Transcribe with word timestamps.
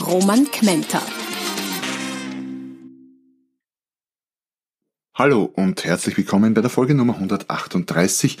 Roman 0.00 0.44
Kmenter. 0.50 1.00
Hallo 5.14 5.44
und 5.44 5.84
herzlich 5.84 6.16
willkommen 6.18 6.52
bei 6.52 6.60
der 6.60 6.68
Folge 6.70 6.94
Nummer 6.94 7.14
138 7.14 8.38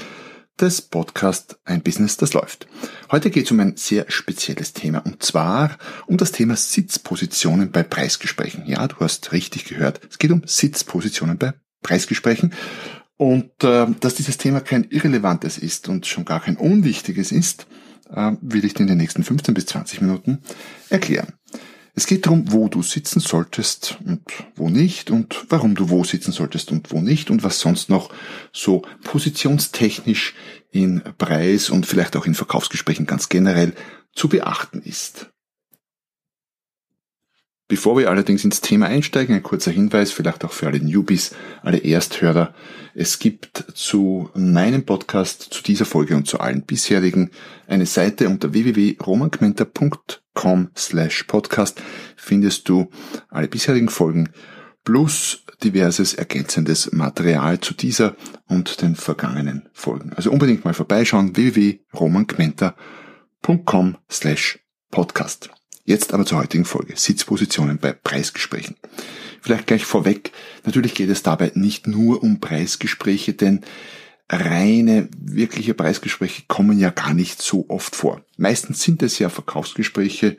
des 0.60 0.82
Podcast 0.82 1.58
Ein 1.64 1.82
Business, 1.82 2.18
das 2.18 2.34
läuft. 2.34 2.68
Heute 3.10 3.30
geht 3.30 3.46
es 3.46 3.50
um 3.52 3.60
ein 3.60 3.76
sehr 3.76 4.04
spezielles 4.10 4.74
Thema 4.74 4.98
und 4.98 5.22
zwar 5.22 5.78
um 6.06 6.18
das 6.18 6.32
Thema 6.32 6.56
Sitzpositionen 6.56 7.70
bei 7.70 7.82
Preisgesprächen. 7.82 8.66
Ja, 8.66 8.86
du 8.86 8.96
hast 9.00 9.32
richtig 9.32 9.64
gehört. 9.64 10.00
Es 10.10 10.18
geht 10.18 10.32
um 10.32 10.42
Sitzpositionen 10.44 11.38
bei 11.38 11.54
Preisgesprächen 11.82 12.52
und 13.16 13.64
äh, 13.64 13.86
dass 14.00 14.14
dieses 14.14 14.36
Thema 14.36 14.60
kein 14.60 14.84
irrelevantes 14.84 15.56
ist 15.56 15.88
und 15.88 16.04
schon 16.06 16.26
gar 16.26 16.40
kein 16.40 16.58
unwichtiges 16.58 17.32
ist, 17.32 17.66
äh, 18.14 18.32
will 18.40 18.64
ich 18.64 18.74
dir 18.74 18.82
in 18.82 18.88
den 18.88 18.98
nächsten 18.98 19.24
15 19.24 19.54
bis 19.54 19.66
20 19.66 20.02
Minuten 20.02 20.42
erklären. 20.90 21.32
Es 21.98 22.06
geht 22.06 22.26
darum, 22.26 22.52
wo 22.52 22.68
du 22.68 22.82
sitzen 22.82 23.20
solltest 23.20 23.96
und 24.04 24.20
wo 24.54 24.68
nicht 24.68 25.10
und 25.10 25.46
warum 25.48 25.74
du 25.74 25.88
wo 25.88 26.04
sitzen 26.04 26.30
solltest 26.30 26.70
und 26.70 26.92
wo 26.92 27.00
nicht 27.00 27.30
und 27.30 27.42
was 27.42 27.58
sonst 27.58 27.88
noch 27.88 28.12
so 28.52 28.82
positionstechnisch 29.02 30.34
in 30.70 31.02
Preis 31.16 31.70
und 31.70 31.86
vielleicht 31.86 32.14
auch 32.14 32.26
in 32.26 32.34
Verkaufsgesprächen 32.34 33.06
ganz 33.06 33.30
generell 33.30 33.72
zu 34.12 34.28
beachten 34.28 34.82
ist. 34.82 35.30
Bevor 37.66 37.96
wir 37.96 38.10
allerdings 38.10 38.44
ins 38.44 38.60
Thema 38.60 38.86
einsteigen, 38.86 39.34
ein 39.34 39.42
kurzer 39.42 39.70
Hinweis, 39.70 40.12
vielleicht 40.12 40.44
auch 40.44 40.52
für 40.52 40.66
alle 40.66 40.80
Newbies, 40.80 41.34
alle 41.62 41.78
Ersthörer. 41.78 42.54
Es 42.94 43.18
gibt 43.18 43.64
zu 43.72 44.28
meinem 44.34 44.84
Podcast, 44.84 45.48
zu 45.50 45.62
dieser 45.62 45.86
Folge 45.86 46.14
und 46.14 46.28
zu 46.28 46.40
allen 46.40 46.62
bisherigen 46.62 47.30
eine 47.66 47.86
Seite 47.86 48.28
unter 48.28 48.52
www.romankmenter.com 48.52 50.25
slash 50.76 51.24
podcast 51.24 51.82
findest 52.16 52.68
du 52.68 52.88
alle 53.28 53.48
bisherigen 53.48 53.88
Folgen 53.88 54.28
plus 54.84 55.42
diverses 55.62 56.14
ergänzendes 56.14 56.92
Material 56.92 57.60
zu 57.60 57.74
dieser 57.74 58.16
und 58.46 58.80
den 58.82 58.96
vergangenen 58.96 59.68
Folgen. 59.72 60.12
Also 60.14 60.30
unbedingt 60.30 60.64
mal 60.64 60.74
vorbeischauen 60.74 61.34
www.romankmenter.com 61.36 63.96
slash 64.10 64.58
podcast. 64.90 65.50
Jetzt 65.84 66.14
aber 66.14 66.26
zur 66.26 66.38
heutigen 66.38 66.64
Folge. 66.64 66.94
Sitzpositionen 66.96 67.78
bei 67.78 67.92
Preisgesprächen. 67.92 68.76
Vielleicht 69.40 69.66
gleich 69.66 69.84
vorweg. 69.84 70.32
Natürlich 70.64 70.94
geht 70.94 71.10
es 71.10 71.22
dabei 71.22 71.52
nicht 71.54 71.86
nur 71.86 72.22
um 72.22 72.40
Preisgespräche, 72.40 73.34
denn 73.34 73.64
reine, 74.28 75.08
wirkliche 75.18 75.74
Preisgespräche 75.74 76.42
kommen 76.48 76.78
ja 76.78 76.90
gar 76.90 77.14
nicht 77.14 77.40
so 77.40 77.66
oft 77.68 77.94
vor. 77.94 78.22
Meistens 78.36 78.82
sind 78.82 79.02
es 79.02 79.18
ja 79.18 79.28
Verkaufsgespräche 79.28 80.36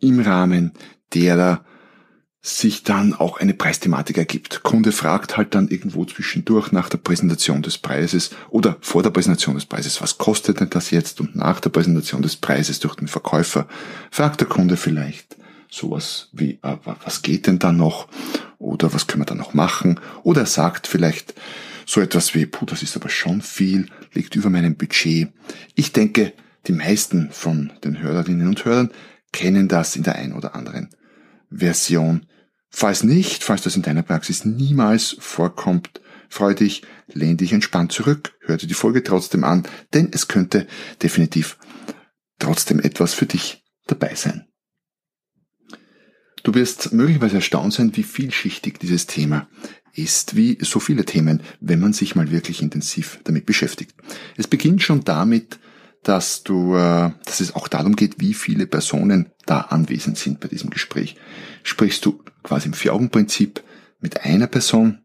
im 0.00 0.20
Rahmen 0.20 0.72
derer 1.14 1.64
sich 2.40 2.84
dann 2.84 3.14
auch 3.14 3.40
eine 3.40 3.52
Preisthematik 3.52 4.16
ergibt. 4.16 4.62
Kunde 4.62 4.92
fragt 4.92 5.36
halt 5.36 5.54
dann 5.54 5.68
irgendwo 5.68 6.04
zwischendurch 6.04 6.72
nach 6.72 6.88
der 6.88 6.98
Präsentation 6.98 7.62
des 7.62 7.78
Preises 7.78 8.30
oder 8.48 8.76
vor 8.80 9.02
der 9.02 9.10
Präsentation 9.10 9.56
des 9.56 9.66
Preises, 9.66 10.00
was 10.00 10.18
kostet 10.18 10.60
denn 10.60 10.70
das 10.70 10.90
jetzt? 10.90 11.20
Und 11.20 11.34
nach 11.34 11.60
der 11.60 11.70
Präsentation 11.70 12.22
des 12.22 12.36
Preises 12.36 12.78
durch 12.78 12.94
den 12.94 13.08
Verkäufer 13.08 13.66
fragt 14.10 14.40
der 14.40 14.48
Kunde 14.48 14.76
vielleicht 14.76 15.36
sowas 15.70 16.28
wie, 16.32 16.58
äh, 16.62 16.76
was 17.04 17.22
geht 17.22 17.46
denn 17.46 17.58
da 17.58 17.72
noch? 17.72 18.08
Oder 18.58 18.92
was 18.92 19.06
können 19.06 19.22
wir 19.22 19.26
da 19.26 19.34
noch 19.34 19.54
machen? 19.54 20.00
Oder 20.22 20.42
er 20.42 20.46
sagt 20.46 20.86
vielleicht 20.86 21.34
so 21.88 22.02
etwas 22.02 22.34
wie, 22.34 22.44
puh, 22.44 22.66
das 22.66 22.82
ist 22.82 22.96
aber 22.96 23.08
schon 23.08 23.40
viel, 23.40 23.88
liegt 24.12 24.36
über 24.36 24.50
meinem 24.50 24.76
Budget. 24.76 25.32
Ich 25.74 25.92
denke, 25.92 26.34
die 26.66 26.72
meisten 26.72 27.30
von 27.32 27.72
den 27.82 28.00
Hörerinnen 28.00 28.46
und 28.46 28.62
Hörern 28.66 28.90
kennen 29.32 29.68
das 29.68 29.96
in 29.96 30.02
der 30.02 30.16
ein 30.16 30.34
oder 30.34 30.54
anderen 30.54 30.90
Version. 31.50 32.26
Falls 32.68 33.04
nicht, 33.04 33.42
falls 33.42 33.62
das 33.62 33.74
in 33.74 33.80
deiner 33.80 34.02
Praxis 34.02 34.44
niemals 34.44 35.16
vorkommt, 35.18 36.02
freu 36.28 36.52
dich, 36.52 36.82
lehn 37.06 37.38
dich 37.38 37.54
entspannt 37.54 37.90
zurück, 37.90 38.34
hör 38.40 38.58
dir 38.58 38.66
die 38.66 38.74
Folge 38.74 39.02
trotzdem 39.02 39.42
an, 39.42 39.66
denn 39.94 40.10
es 40.12 40.28
könnte 40.28 40.66
definitiv 41.02 41.56
trotzdem 42.38 42.80
etwas 42.80 43.14
für 43.14 43.24
dich 43.24 43.64
dabei 43.86 44.14
sein. 44.14 44.46
Du 46.42 46.54
wirst 46.54 46.92
möglicherweise 46.92 47.36
erstaunt 47.36 47.72
sein, 47.72 47.96
wie 47.96 48.02
vielschichtig 48.02 48.78
dieses 48.78 49.06
Thema 49.06 49.48
ist, 49.94 50.36
wie 50.36 50.58
so 50.60 50.80
viele 50.80 51.04
Themen, 51.04 51.42
wenn 51.60 51.80
man 51.80 51.92
sich 51.92 52.14
mal 52.14 52.30
wirklich 52.30 52.62
intensiv 52.62 53.20
damit 53.24 53.46
beschäftigt. 53.46 53.94
Es 54.36 54.46
beginnt 54.46 54.82
schon 54.82 55.04
damit, 55.04 55.58
dass 56.02 56.42
du, 56.42 56.74
äh, 56.74 57.10
dass 57.24 57.40
es 57.40 57.54
auch 57.54 57.68
darum 57.68 57.96
geht, 57.96 58.20
wie 58.20 58.34
viele 58.34 58.66
Personen 58.66 59.30
da 59.46 59.60
anwesend 59.62 60.18
sind 60.18 60.40
bei 60.40 60.48
diesem 60.48 60.70
Gespräch. 60.70 61.16
Sprichst 61.62 62.04
du 62.04 62.22
quasi 62.42 62.68
im 62.68 62.74
Vier-Augen-Prinzip 62.74 63.62
mit 64.00 64.22
einer 64.22 64.46
Person 64.46 65.00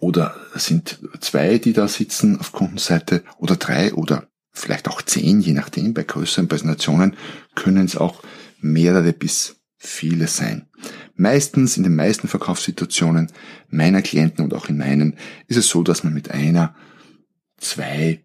oder 0.00 0.34
sind 0.54 0.98
zwei, 1.20 1.58
die 1.58 1.72
da 1.72 1.88
sitzen 1.88 2.40
auf 2.40 2.52
Kundenseite 2.52 3.22
oder 3.38 3.56
drei 3.56 3.92
oder 3.92 4.28
vielleicht 4.52 4.88
auch 4.88 5.02
zehn, 5.02 5.40
je 5.40 5.52
nachdem. 5.52 5.92
Bei 5.92 6.02
größeren 6.02 6.48
Präsentationen 6.48 7.16
können 7.54 7.84
es 7.84 7.96
auch 7.96 8.22
mehrere 8.60 9.12
bis 9.12 9.56
viele 9.86 10.26
sein. 10.26 10.66
Meistens 11.14 11.76
in 11.76 11.82
den 11.82 11.96
meisten 11.96 12.28
Verkaufssituationen 12.28 13.32
meiner 13.68 14.02
Klienten 14.02 14.44
und 14.44 14.54
auch 14.54 14.68
in 14.68 14.76
meinen 14.76 15.16
ist 15.46 15.56
es 15.56 15.68
so, 15.68 15.82
dass 15.82 16.04
man 16.04 16.14
mit 16.14 16.30
einer, 16.30 16.74
zwei 17.58 18.22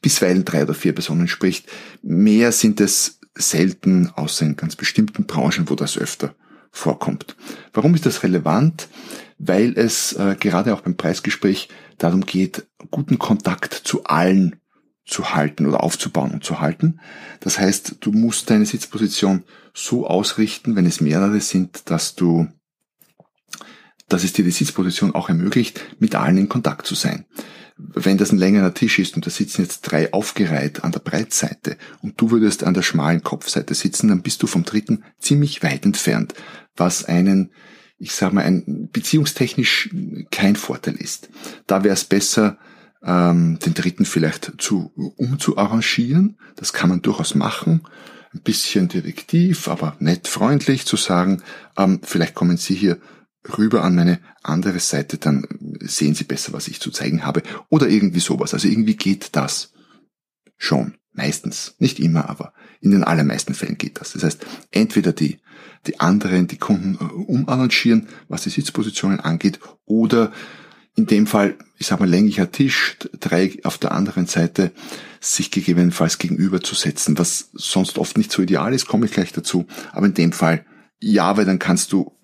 bisweilen 0.00 0.44
drei 0.44 0.62
oder 0.62 0.74
vier 0.74 0.92
Personen 0.92 1.28
spricht. 1.28 1.66
Mehr 2.02 2.52
sind 2.52 2.80
es 2.80 3.18
selten, 3.34 4.10
außer 4.14 4.44
in 4.44 4.56
ganz 4.56 4.76
bestimmten 4.76 5.24
Branchen, 5.24 5.68
wo 5.68 5.74
das 5.74 5.96
öfter 5.96 6.34
vorkommt. 6.70 7.36
Warum 7.72 7.94
ist 7.94 8.06
das 8.06 8.22
relevant? 8.22 8.88
Weil 9.38 9.72
es 9.76 10.12
äh, 10.14 10.36
gerade 10.38 10.74
auch 10.74 10.82
beim 10.82 10.96
Preisgespräch 10.96 11.68
darum 11.98 12.22
geht, 12.22 12.66
guten 12.90 13.18
Kontakt 13.18 13.74
zu 13.74 14.04
allen 14.04 14.56
zu 15.04 15.34
halten 15.34 15.66
oder 15.66 15.82
aufzubauen 15.82 16.32
und 16.32 16.44
zu 16.44 16.60
halten. 16.60 17.00
Das 17.40 17.58
heißt, 17.58 17.96
du 18.00 18.12
musst 18.12 18.50
deine 18.50 18.66
Sitzposition 18.66 19.44
so 19.74 20.06
ausrichten, 20.06 20.76
wenn 20.76 20.86
es 20.86 21.00
mehrere 21.00 21.40
sind, 21.40 21.90
dass 21.90 22.14
du, 22.14 22.48
dass 24.08 24.24
es 24.24 24.32
dir 24.32 24.44
die 24.44 24.50
Sitzposition 24.50 25.14
auch 25.14 25.28
ermöglicht, 25.28 25.80
mit 25.98 26.14
allen 26.14 26.38
in 26.38 26.48
Kontakt 26.48 26.86
zu 26.86 26.94
sein 26.94 27.26
wenn 27.76 28.18
das 28.18 28.32
ein 28.32 28.38
längerer 28.38 28.74
Tisch 28.74 28.98
ist 28.98 29.16
und 29.16 29.26
da 29.26 29.30
sitzen 29.30 29.62
jetzt 29.62 29.80
drei 29.82 30.12
aufgereiht 30.12 30.84
an 30.84 30.92
der 30.92 31.00
Breitseite 31.00 31.76
und 32.00 32.20
du 32.20 32.30
würdest 32.30 32.64
an 32.64 32.74
der 32.74 32.82
schmalen 32.82 33.22
Kopfseite 33.22 33.74
sitzen, 33.74 34.08
dann 34.08 34.22
bist 34.22 34.42
du 34.42 34.46
vom 34.46 34.64
dritten 34.64 35.04
ziemlich 35.18 35.62
weit 35.62 35.84
entfernt, 35.84 36.34
was 36.76 37.04
einen, 37.04 37.50
ich 37.98 38.12
sage 38.12 38.34
mal, 38.34 38.44
ein 38.44 38.88
beziehungstechnisch 38.92 39.90
kein 40.30 40.56
Vorteil 40.56 40.94
ist. 40.96 41.30
Da 41.66 41.84
wäre 41.84 41.94
es 41.94 42.04
besser, 42.04 42.58
ähm, 43.04 43.58
den 43.58 43.74
dritten 43.74 44.04
vielleicht 44.04 44.52
zu 44.58 44.92
umzuarrangieren. 45.16 46.38
Das 46.56 46.72
kann 46.72 46.88
man 46.88 47.02
durchaus 47.02 47.34
machen. 47.34 47.82
Ein 48.34 48.40
bisschen 48.40 48.88
direktiv, 48.88 49.68
aber 49.68 49.96
nett 49.98 50.26
freundlich 50.26 50.86
zu 50.86 50.96
sagen, 50.96 51.42
ähm, 51.76 52.00
vielleicht 52.02 52.34
kommen 52.34 52.56
Sie 52.56 52.74
hier 52.74 52.98
rüber 53.58 53.82
an 53.84 53.94
meine 53.94 54.20
andere 54.42 54.78
Seite, 54.78 55.18
dann 55.18 55.46
sehen 55.80 56.14
Sie 56.14 56.24
besser, 56.24 56.52
was 56.52 56.68
ich 56.68 56.80
zu 56.80 56.90
zeigen 56.90 57.24
habe. 57.26 57.42
Oder 57.68 57.88
irgendwie 57.88 58.20
sowas. 58.20 58.54
Also 58.54 58.68
irgendwie 58.68 58.96
geht 58.96 59.30
das 59.36 59.72
schon. 60.56 60.94
Meistens. 61.14 61.74
Nicht 61.78 62.00
immer, 62.00 62.30
aber 62.30 62.54
in 62.80 62.90
den 62.90 63.04
allermeisten 63.04 63.54
Fällen 63.54 63.76
geht 63.76 64.00
das. 64.00 64.14
Das 64.14 64.24
heißt, 64.24 64.46
entweder 64.70 65.12
die, 65.12 65.40
die 65.86 66.00
anderen, 66.00 66.46
die 66.46 66.56
Kunden 66.56 66.94
äh, 66.94 67.04
umarrangieren, 67.04 68.08
was 68.28 68.44
die 68.44 68.50
Sitzpositionen 68.50 69.20
angeht, 69.20 69.60
oder 69.84 70.32
in 70.94 71.06
dem 71.06 71.26
Fall, 71.26 71.56
ich 71.78 71.86
sag 71.86 72.00
mal, 72.00 72.08
länglicher 72.08 72.52
Tisch, 72.52 72.96
drei 73.18 73.58
auf 73.64 73.78
der 73.78 73.92
anderen 73.92 74.26
Seite, 74.26 74.72
sich 75.20 75.50
gegebenenfalls 75.50 76.18
gegenüberzusetzen, 76.18 77.18
was 77.18 77.50
sonst 77.54 77.98
oft 77.98 78.18
nicht 78.18 78.32
so 78.32 78.42
ideal 78.42 78.74
ist, 78.74 78.86
komme 78.86 79.06
ich 79.06 79.12
gleich 79.12 79.32
dazu. 79.32 79.66
Aber 79.92 80.06
in 80.06 80.14
dem 80.14 80.32
Fall 80.32 80.64
ja, 81.02 81.36
weil 81.36 81.44
dann 81.44 81.58
kannst 81.58 81.92
du 81.92 82.16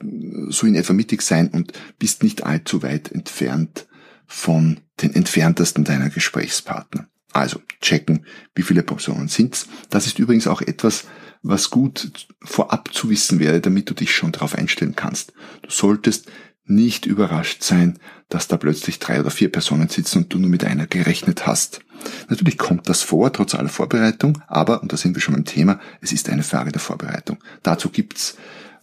so 0.49 0.67
in 0.67 0.77
etwa 0.77 0.93
mittig 0.93 1.23
sein 1.23 1.49
und 1.49 1.73
bist 1.99 2.23
nicht 2.23 2.45
allzu 2.45 2.83
weit 2.83 3.11
entfernt 3.11 3.89
von 4.27 4.79
den 5.03 5.15
entferntesten 5.15 5.83
deiner 5.83 6.11
Gesprächspartner. 6.11 7.09
Also 7.33 7.61
checken, 7.81 8.25
wie 8.55 8.63
viele 8.63 8.85
Personen 8.85 9.29
sind's. 9.29 9.67
Das 9.91 10.07
ist 10.07 10.21
übrigens 10.21 10.47
auch 10.47 10.63
etwas, 10.63 11.05
was 11.43 11.71
gut 11.71 12.29
vorab 12.41 12.95
zu 12.95 13.11
wissen 13.11 13.41
wäre, 13.41 13.61
damit 13.61 13.91
du 13.91 13.95
dich 13.95 14.15
schon 14.15 14.33
darauf 14.33 14.55
einstellen 14.55 14.95
kannst. 14.95 15.33
Du 15.63 15.71
solltest 15.71 16.31
nicht 16.69 17.07
überrascht 17.07 17.63
sein, 17.63 17.99
dass 18.29 18.49
da 18.49 18.57
plötzlich 18.57 18.99
drei 18.99 19.21
oder 19.21 19.31
vier 19.31 19.51
Personen 19.51 19.89
sitzen 19.89 20.19
und 20.19 20.33
du 20.33 20.39
nur 20.39 20.51
mit 20.51 20.65
einer 20.65 20.87
gerechnet 20.87 21.47
hast. 21.47 21.81
Natürlich 22.29 22.59
kommt 22.59 22.89
das 22.89 23.03
vor, 23.03 23.33
trotz 23.33 23.55
aller 23.55 23.69
Vorbereitung, 23.69 24.41
aber, 24.47 24.83
und 24.83 24.93
da 24.93 24.97
sind 24.97 25.15
wir 25.15 25.21
schon 25.21 25.35
beim 25.35 25.45
Thema, 25.45 25.81
es 26.01 26.13
ist 26.13 26.29
eine 26.29 26.43
Frage 26.43 26.71
der 26.71 26.81
Vorbereitung. 26.81 27.39
Dazu 27.63 27.89
gibt's 27.89 28.37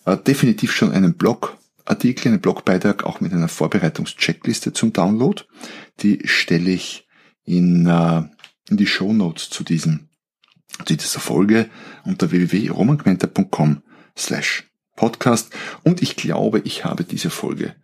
äh, 0.06 0.18
definitiv 0.18 0.74
schon 0.74 0.92
einen 0.92 1.16
Blogartikel, 1.16 2.30
einen 2.30 2.42
Blogbeitrag 2.42 3.04
auch 3.04 3.22
mit 3.22 3.34
einer 3.34 3.48
Vorbereitungscheckliste 3.48 4.74
zum 4.74 4.92
Download. 4.92 5.44
Die 6.02 6.22
stelle 6.26 6.72
ich 6.72 7.08
in, 7.46 7.86
äh, 7.86 8.24
in 8.70 8.78
die 8.78 8.88
Show 8.88 9.14
Notes 9.14 9.50
zu 9.50 9.64
diesem 9.64 10.10
zu 10.84 10.96
dieser 10.96 11.20
Folge 11.20 11.70
unter 12.04 12.32
www.romangmenta.com 12.32 13.82
slash 14.18 14.66
podcast. 14.96 15.52
Und 15.84 16.02
ich 16.02 16.16
glaube, 16.16 16.60
ich 16.60 16.86
habe 16.86 17.04
diese 17.04 17.30
Folge 17.30 17.76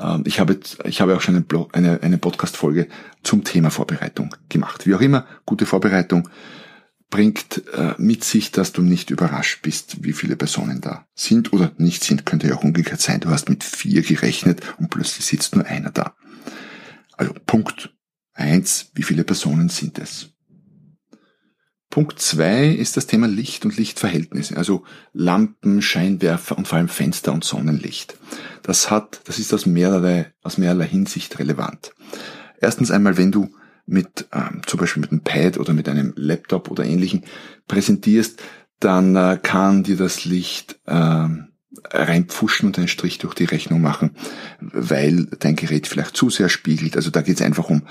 ähm, 0.00 0.24
ich 0.26 0.40
habe, 0.40 0.58
ich 0.84 1.00
habe 1.00 1.16
auch 1.16 1.20
schon 1.20 1.36
eine, 1.36 1.44
Blog, 1.44 1.76
eine, 1.76 2.02
eine 2.02 2.18
Podcast-Folge 2.18 2.88
zum 3.22 3.44
Thema 3.44 3.70
Vorbereitung 3.70 4.34
gemacht. 4.48 4.86
Wie 4.86 4.94
auch 4.94 5.00
immer, 5.00 5.26
gute 5.46 5.66
Vorbereitung 5.66 6.28
bringt 7.10 7.62
äh, 7.74 7.94
mit 7.98 8.24
sich, 8.24 8.50
dass 8.50 8.72
du 8.72 8.82
nicht 8.82 9.10
überrascht 9.10 9.62
bist, 9.62 10.02
wie 10.02 10.12
viele 10.12 10.36
Personen 10.36 10.80
da 10.80 11.06
sind 11.14 11.52
oder 11.52 11.72
nicht 11.78 12.02
sind. 12.02 12.26
Könnte 12.26 12.48
ja 12.48 12.56
auch 12.56 12.64
umgekehrt 12.64 13.00
sein. 13.00 13.20
Du 13.20 13.28
hast 13.28 13.48
mit 13.48 13.62
vier 13.62 14.02
gerechnet 14.02 14.62
und 14.78 14.90
plötzlich 14.90 15.24
sitzt 15.24 15.54
nur 15.54 15.64
einer 15.64 15.90
da. 15.90 16.16
Also 17.16 17.32
Punkt 17.46 17.94
eins: 18.32 18.90
Wie 18.94 19.04
viele 19.04 19.22
Personen 19.22 19.68
sind 19.68 19.98
es? 19.98 20.33
Punkt 21.94 22.18
zwei 22.18 22.66
ist 22.66 22.96
das 22.96 23.06
Thema 23.06 23.28
Licht 23.28 23.64
und 23.64 23.76
Lichtverhältnisse, 23.76 24.56
also 24.56 24.82
Lampen, 25.12 25.80
Scheinwerfer 25.80 26.58
und 26.58 26.66
vor 26.66 26.78
allem 26.78 26.88
Fenster 26.88 27.32
und 27.32 27.44
Sonnenlicht. 27.44 28.16
Das 28.64 28.90
hat, 28.90 29.20
das 29.26 29.38
ist 29.38 29.54
aus 29.54 29.64
mehrerlei, 29.64 30.32
aus 30.42 30.58
mehrerlei 30.58 30.88
Hinsicht 30.88 31.38
relevant. 31.38 31.92
Erstens 32.60 32.90
einmal, 32.90 33.16
wenn 33.16 33.30
du 33.30 33.54
mit, 33.86 34.26
ähm, 34.32 34.62
zum 34.66 34.80
Beispiel 34.80 35.02
mit 35.02 35.12
einem 35.12 35.20
Pad 35.20 35.56
oder 35.56 35.72
mit 35.72 35.88
einem 35.88 36.12
Laptop 36.16 36.68
oder 36.68 36.84
ähnlichen 36.84 37.26
präsentierst, 37.68 38.42
dann 38.80 39.14
äh, 39.14 39.38
kann 39.40 39.84
dir 39.84 39.96
das 39.96 40.24
Licht 40.24 40.80
äh, 40.86 41.28
reinpfuschen 41.92 42.66
und 42.66 42.76
einen 42.76 42.88
Strich 42.88 43.18
durch 43.18 43.34
die 43.34 43.44
Rechnung 43.44 43.80
machen, 43.80 44.16
weil 44.58 45.26
dein 45.38 45.54
Gerät 45.54 45.86
vielleicht 45.86 46.16
zu 46.16 46.28
sehr 46.28 46.48
spiegelt. 46.48 46.96
Also 46.96 47.10
da 47.10 47.22
geht 47.22 47.36
es 47.36 47.46
einfach 47.46 47.70
um 47.70 47.86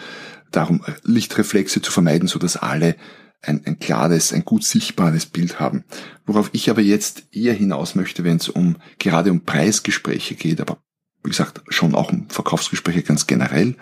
darum, 0.52 0.84
Lichtreflexe 1.04 1.82
zu 1.82 1.90
vermeiden, 1.90 2.28
so 2.28 2.38
dass 2.38 2.58
alle 2.58 2.98
ein, 3.44 3.62
ein 3.66 3.80
klares, 3.80 4.34
ein 4.34 4.46
gut 4.46 4.64
sichtbares 4.64 5.26
Bild 5.26 5.60
haben. 5.60 5.84
Worauf 6.26 6.50
ich 6.54 6.70
aber 6.70 6.82
jetzt 6.82 7.24
eher 7.32 7.54
hinaus 7.54 7.96
möchte, 7.96 8.24
wenn 8.24 8.38
es 8.38 8.50
um 8.50 8.78
gerade 9.00 9.32
um 9.32 9.42
Preisgespräche 9.42 10.36
geht, 10.36 10.62
aber 10.62 10.78
wie 11.24 11.30
gesagt 11.30 11.62
schon 11.68 11.96
auch 11.96 12.12
um 12.12 12.30
Verkaufsgespräche 12.30 13.04
ganz 13.04 13.28
generell. 13.28 13.76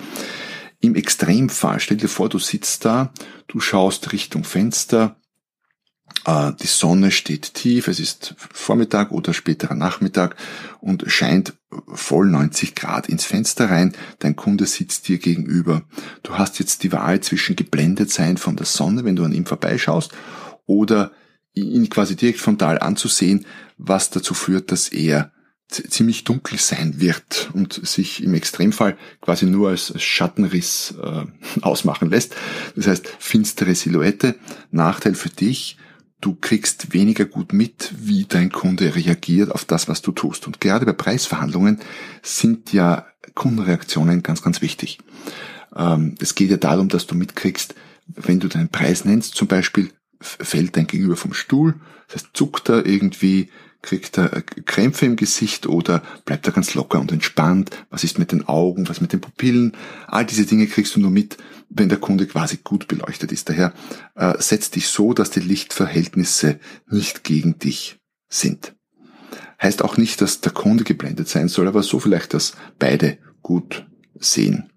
Im 0.79 0.95
Extremfall, 0.95 1.79
stell 1.79 1.97
dir 1.97 2.07
vor, 2.07 2.29
du 2.29 2.39
sitzt 2.39 2.85
da, 2.85 3.13
du 3.47 3.59
schaust 3.59 4.11
Richtung 4.11 4.43
Fenster, 4.43 5.15
äh, 6.25 6.51
die 6.59 6.67
Sonne 6.67 7.11
steht 7.11 7.53
tief, 7.53 7.87
es 7.87 7.99
ist 7.99 8.35
Vormittag 8.37 9.11
oder 9.11 9.33
späterer 9.33 9.75
Nachmittag 9.75 10.35
und 10.79 11.03
scheint 11.07 11.53
voll 11.87 12.27
90 12.27 12.75
Grad 12.75 13.07
ins 13.07 13.25
Fenster 13.25 13.69
rein. 13.69 13.93
Dein 14.19 14.35
Kunde 14.35 14.65
sitzt 14.65 15.07
dir 15.07 15.17
gegenüber. 15.17 15.83
Du 16.23 16.37
hast 16.37 16.59
jetzt 16.59 16.83
die 16.83 16.91
Wahl 16.91 17.21
zwischen 17.21 17.55
geblendet 17.55 18.11
sein 18.11 18.37
von 18.37 18.55
der 18.55 18.65
Sonne, 18.65 19.05
wenn 19.05 19.15
du 19.15 19.23
an 19.23 19.33
ihm 19.33 19.45
vorbeischaust, 19.45 20.11
oder 20.65 21.11
ihn 21.53 21.89
quasi 21.89 22.15
direkt 22.15 22.39
frontal 22.39 22.79
anzusehen, 22.79 23.45
was 23.77 24.09
dazu 24.09 24.33
führt, 24.33 24.71
dass 24.71 24.89
er 24.89 25.31
ziemlich 25.71 26.25
dunkel 26.25 26.57
sein 26.57 26.99
wird 26.99 27.49
und 27.53 27.73
sich 27.87 28.23
im 28.23 28.33
Extremfall 28.33 28.97
quasi 29.21 29.45
nur 29.45 29.69
als 29.69 29.93
Schattenriss 30.01 30.95
äh, 31.01 31.25
ausmachen 31.61 32.09
lässt. 32.09 32.35
Das 32.75 32.87
heißt, 32.87 33.07
finstere 33.19 33.75
Silhouette. 33.75 34.35
Nachteil 34.71 35.15
für 35.15 35.29
dich, 35.29 35.77
du 36.21 36.35
kriegst 36.35 36.93
weniger 36.93 37.25
gut 37.25 37.51
mit, 37.51 37.93
wie 37.97 38.25
dein 38.25 38.51
Kunde 38.51 38.95
reagiert 38.95 39.51
auf 39.51 39.65
das, 39.65 39.87
was 39.87 40.01
du 40.01 40.11
tust. 40.11 40.47
Und 40.47 40.61
gerade 40.61 40.85
bei 40.85 40.93
Preisverhandlungen 40.93 41.79
sind 42.21 42.71
ja 42.71 43.07
Kundenreaktionen 43.33 44.23
ganz, 44.23 44.41
ganz 44.41 44.61
wichtig. 44.61 44.99
Ähm, 45.75 46.15
es 46.19 46.35
geht 46.35 46.51
ja 46.51 46.57
darum, 46.57 46.87
dass 46.87 47.07
du 47.07 47.15
mitkriegst, 47.15 47.75
wenn 48.07 48.39
du 48.39 48.47
deinen 48.47 48.69
Preis 48.69 49.05
nennst, 49.05 49.35
zum 49.35 49.47
Beispiel 49.47 49.91
fällt 50.19 50.77
dein 50.77 50.87
Gegenüber 50.87 51.15
vom 51.15 51.33
Stuhl, 51.33 51.75
das 52.07 52.23
heißt, 52.23 52.29
zuckt 52.33 52.69
er 52.69 52.85
irgendwie, 52.85 53.49
kriegt 53.81 54.17
er 54.17 54.41
Krämpfe 54.41 55.05
im 55.05 55.15
Gesicht 55.15 55.67
oder 55.67 56.03
bleibt 56.25 56.45
er 56.45 56.53
ganz 56.53 56.73
locker 56.73 56.99
und 56.99 57.11
entspannt, 57.11 57.71
was 57.89 58.03
ist 58.03 58.19
mit 58.19 58.31
den 58.31 58.47
Augen, 58.47 58.87
was 58.89 59.01
mit 59.01 59.13
den 59.13 59.21
Pupillen, 59.21 59.75
all 60.07 60.25
diese 60.25 60.45
Dinge 60.45 60.67
kriegst 60.67 60.95
du 60.95 60.99
nur 60.99 61.11
mit, 61.11 61.37
wenn 61.69 61.89
der 61.89 61.97
Kunde 61.97 62.27
quasi 62.27 62.59
gut 62.63 62.87
beleuchtet 62.87 63.31
ist. 63.31 63.49
Daher 63.49 63.73
äh, 64.15 64.33
setz 64.39 64.71
dich 64.71 64.87
so, 64.87 65.13
dass 65.13 65.31
die 65.31 65.39
Lichtverhältnisse 65.39 66.59
nicht 66.89 67.23
gegen 67.23 67.57
dich 67.59 67.99
sind. 68.29 68.75
Heißt 69.61 69.83
auch 69.83 69.97
nicht, 69.97 70.21
dass 70.21 70.41
der 70.41 70.51
Kunde 70.51 70.83
geblendet 70.83 71.27
sein 71.27 71.47
soll, 71.47 71.67
aber 71.67 71.83
so 71.83 71.99
vielleicht, 71.99 72.33
dass 72.33 72.53
beide 72.79 73.17
gut 73.41 73.85
sehen. 74.15 74.71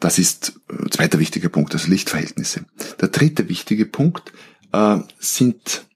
Das 0.00 0.18
ist 0.18 0.60
äh, 0.70 0.90
zweiter 0.90 1.18
wichtiger 1.18 1.48
Punkt, 1.48 1.74
also 1.74 1.88
Lichtverhältnisse. 1.88 2.64
Der 3.00 3.08
dritte 3.08 3.48
wichtige 3.48 3.86
Punkt 3.86 4.32
äh, 4.72 4.98
sind, 5.18 5.87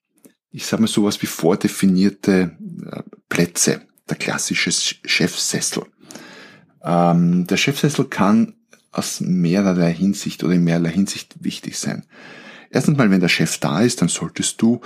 ich 0.52 0.66
sage 0.66 0.82
mal 0.82 0.88
sowas 0.88 1.20
wie 1.22 1.26
vordefinierte 1.26 2.56
äh, 2.90 3.02
Plätze, 3.28 3.82
der 4.08 4.16
klassische 4.16 4.70
Chefsessel. 4.70 5.84
Ähm, 6.84 7.46
der 7.46 7.56
Chefsessel 7.56 8.04
kann 8.04 8.54
aus 8.90 9.20
mehrerlei 9.20 9.92
Hinsicht 9.94 10.44
oder 10.44 10.52
in 10.54 10.64
mehrerlei 10.64 10.90
Hinsicht 10.90 11.42
wichtig 11.42 11.78
sein. 11.78 12.04
Erstens 12.70 12.98
mal, 12.98 13.10
wenn 13.10 13.20
der 13.20 13.28
Chef 13.28 13.58
da 13.58 13.80
ist, 13.80 14.02
dann 14.02 14.08
solltest 14.08 14.60
du 14.60 14.80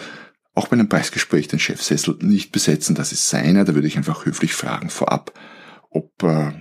auch 0.54 0.68
bei 0.68 0.74
einem 0.74 0.88
Preisgespräch 0.88 1.48
den 1.48 1.58
Chefsessel 1.58 2.16
nicht 2.20 2.52
besetzen. 2.52 2.94
Das 2.94 3.12
ist 3.12 3.28
seiner. 3.28 3.64
Da 3.64 3.74
würde 3.74 3.88
ich 3.88 3.96
einfach 3.96 4.24
höflich 4.24 4.54
fragen 4.54 4.90
vorab, 4.90 5.32
ob 5.90 6.22
äh, 6.22 6.52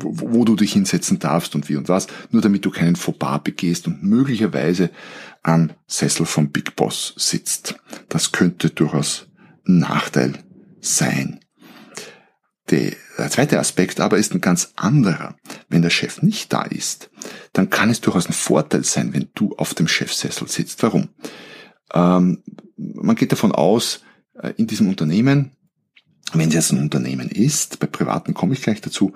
wo, 0.00 0.32
wo 0.32 0.44
du 0.44 0.56
dich 0.56 0.72
hinsetzen 0.72 1.18
darfst 1.18 1.54
und 1.54 1.68
wie 1.68 1.76
und 1.76 1.88
was, 1.88 2.06
nur 2.30 2.42
damit 2.42 2.64
du 2.64 2.70
keinen 2.70 2.96
Fauxpas 2.96 3.38
begehst 3.38 3.86
und 3.86 4.02
möglicherweise 4.02 4.90
am 5.42 5.72
Sessel 5.86 6.26
vom 6.26 6.50
Big 6.50 6.76
Boss 6.76 7.14
sitzt. 7.16 7.76
Das 8.08 8.32
könnte 8.32 8.70
durchaus 8.70 9.28
ein 9.66 9.78
Nachteil 9.78 10.44
sein. 10.80 11.40
Der 12.70 12.92
zweite 13.30 13.58
Aspekt 13.58 14.00
aber 14.00 14.18
ist 14.18 14.34
ein 14.34 14.40
ganz 14.40 14.72
anderer. 14.76 15.36
Wenn 15.68 15.82
der 15.82 15.90
Chef 15.90 16.22
nicht 16.22 16.52
da 16.52 16.62
ist, 16.62 17.10
dann 17.52 17.70
kann 17.70 17.88
es 17.88 18.00
durchaus 18.00 18.26
ein 18.26 18.34
Vorteil 18.34 18.84
sein, 18.84 19.14
wenn 19.14 19.30
du 19.34 19.54
auf 19.56 19.74
dem 19.74 19.88
Chefsessel 19.88 20.48
sitzt. 20.48 20.82
Warum? 20.82 21.08
Ähm, 21.94 22.42
man 22.76 23.16
geht 23.16 23.32
davon 23.32 23.52
aus, 23.52 24.02
äh, 24.34 24.52
in 24.56 24.66
diesem 24.66 24.88
Unternehmen, 24.88 25.56
wenn 26.34 26.48
es 26.48 26.54
jetzt 26.54 26.72
ein 26.72 26.80
Unternehmen 26.80 27.28
ist, 27.28 27.78
bei 27.78 27.86
Privaten 27.86 28.34
komme 28.34 28.54
ich 28.54 28.62
gleich 28.62 28.80
dazu, 28.80 29.12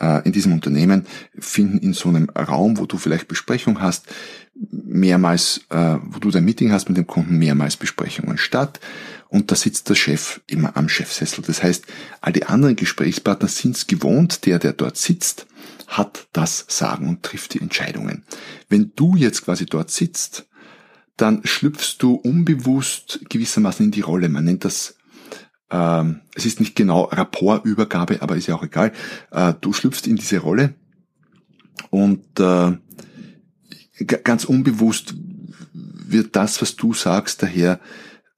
äh, 0.00 0.24
in 0.24 0.32
diesem 0.32 0.52
Unternehmen 0.52 1.06
finden 1.38 1.78
in 1.78 1.92
so 1.92 2.08
einem 2.08 2.28
Raum, 2.30 2.78
wo 2.78 2.86
du 2.86 2.98
vielleicht 2.98 3.28
Besprechung 3.28 3.80
hast, 3.80 4.06
mehrmals, 4.54 5.60
äh, 5.70 5.96
wo 6.02 6.18
du 6.18 6.30
dein 6.30 6.44
Meeting 6.44 6.72
hast 6.72 6.88
mit 6.88 6.96
dem 6.96 7.06
Kunden, 7.06 7.38
mehrmals 7.38 7.76
Besprechungen 7.76 8.38
statt. 8.38 8.80
Und 9.28 9.50
da 9.50 9.56
sitzt 9.56 9.88
der 9.90 9.94
Chef 9.94 10.40
immer 10.46 10.76
am 10.76 10.88
Chefsessel. 10.88 11.44
Das 11.46 11.62
heißt, 11.62 11.84
all 12.20 12.32
die 12.32 12.46
anderen 12.46 12.76
Gesprächspartner 12.76 13.48
sind 13.48 13.76
es 13.76 13.86
gewohnt, 13.86 14.46
der, 14.46 14.58
der 14.58 14.72
dort 14.72 14.96
sitzt, 14.96 15.46
hat 15.86 16.28
das 16.32 16.64
Sagen 16.68 17.08
und 17.08 17.22
trifft 17.22 17.54
die 17.54 17.60
Entscheidungen. 17.60 18.24
Wenn 18.68 18.92
du 18.96 19.16
jetzt 19.16 19.44
quasi 19.44 19.66
dort 19.66 19.90
sitzt, 19.90 20.46
dann 21.16 21.40
schlüpfst 21.44 21.96
du 21.98 22.14
unbewusst 22.14 23.20
gewissermaßen 23.28 23.86
in 23.86 23.90
die 23.90 24.02
Rolle. 24.02 24.28
Man 24.28 24.44
nennt 24.44 24.64
das 24.64 24.94
ähm, 25.70 26.20
es 26.34 26.46
ist 26.46 26.60
nicht 26.60 26.76
genau 26.76 27.04
Rapportübergabe, 27.04 28.22
aber 28.22 28.36
ist 28.36 28.46
ja 28.46 28.54
auch 28.54 28.62
egal. 28.62 28.92
Äh, 29.30 29.54
du 29.60 29.72
schlüpfst 29.72 30.06
in 30.06 30.16
diese 30.16 30.38
Rolle 30.38 30.74
und 31.90 32.40
äh, 32.40 32.76
ganz 34.04 34.44
unbewusst 34.44 35.14
wird 35.72 36.36
das, 36.36 36.62
was 36.62 36.76
du 36.76 36.94
sagst, 36.94 37.42
daher 37.42 37.80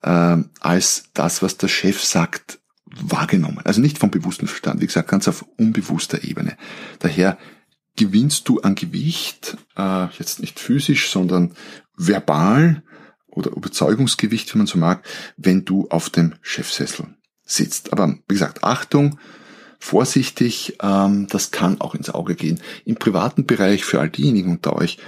äh, 0.03 0.39
als 0.61 1.05
das, 1.15 1.43
was 1.43 1.57
der 1.57 1.69
Chef 1.69 2.03
sagt, 2.03 2.59
wahrgenommen. 2.87 3.61
Also 3.65 3.81
nicht 3.81 3.99
vom 3.99 4.11
bewussten 4.11 4.49
Verstand, 4.49 4.81
wie 4.81 4.87
gesagt, 4.87 5.09
ganz 5.09 5.29
auf 5.29 5.45
unbewusster 5.57 6.25
Ebene. 6.25 6.57
Daher 6.99 7.39
gewinnst 7.97 8.49
du 8.49 8.61
an 8.61 8.75
Gewicht, 8.75 9.57
äh, 9.77 10.07
jetzt 10.19 10.41
nicht 10.41 10.59
physisch, 10.59 11.11
sondern 11.11 11.55
verbal 11.97 12.83
oder 13.29 13.53
Überzeugungsgewicht, 13.53 14.53
wenn 14.53 14.61
man 14.61 14.67
so 14.67 14.79
mag, 14.79 15.07
wenn 15.37 15.65
du 15.65 15.89
auf 15.89 16.11
dem 16.11 16.35
Chefsessel 16.41 17.15
sitzt. 17.51 17.93
Aber 17.93 18.17
wie 18.29 18.35
gesagt, 18.35 18.65
Achtung, 18.65 19.19
vorsichtig, 19.79 20.77
ähm, 20.83 21.27
das 21.29 21.51
kann 21.51 21.81
auch 21.81 21.95
ins 21.95 22.11
Auge 22.11 22.35
gehen. 22.35 22.61
Im 22.85 22.97
privaten 22.97 23.47
Bereich 23.47 23.85
für 23.85 24.01
all 24.01 24.11
diejenigen 24.11 24.53
unter 24.53 24.77
euch, 24.77 24.99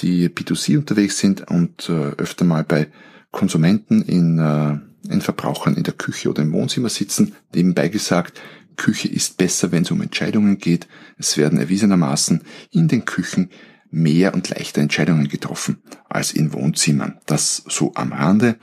die 0.00 0.28
B2C 0.28 0.78
unterwegs 0.78 1.18
sind 1.18 1.50
und 1.50 1.88
äh, 1.88 2.12
öfter 2.16 2.44
mal 2.44 2.64
bei 2.64 2.88
Konsumenten 3.30 4.02
in, 4.02 4.38
äh, 4.38 4.78
in 5.12 5.20
Verbrauchern 5.20 5.74
in 5.74 5.82
der 5.82 5.94
Küche 5.94 6.30
oder 6.30 6.42
im 6.42 6.52
Wohnzimmer 6.52 6.88
sitzen. 6.88 7.34
Nebenbei 7.54 7.88
gesagt, 7.88 8.40
Küche 8.76 9.08
ist 9.08 9.36
besser, 9.36 9.70
wenn 9.70 9.82
es 9.82 9.90
um 9.90 10.00
Entscheidungen 10.00 10.58
geht. 10.58 10.88
Es 11.18 11.36
werden 11.36 11.58
erwiesenermaßen 11.58 12.42
in 12.70 12.88
den 12.88 13.04
Küchen 13.04 13.50
mehr 13.90 14.32
und 14.34 14.48
leichter 14.48 14.80
Entscheidungen 14.80 15.28
getroffen 15.28 15.82
als 16.08 16.32
in 16.32 16.52
Wohnzimmern. 16.52 17.18
Das 17.26 17.62
so 17.68 17.92
am 17.94 18.12
Rande. 18.12 18.56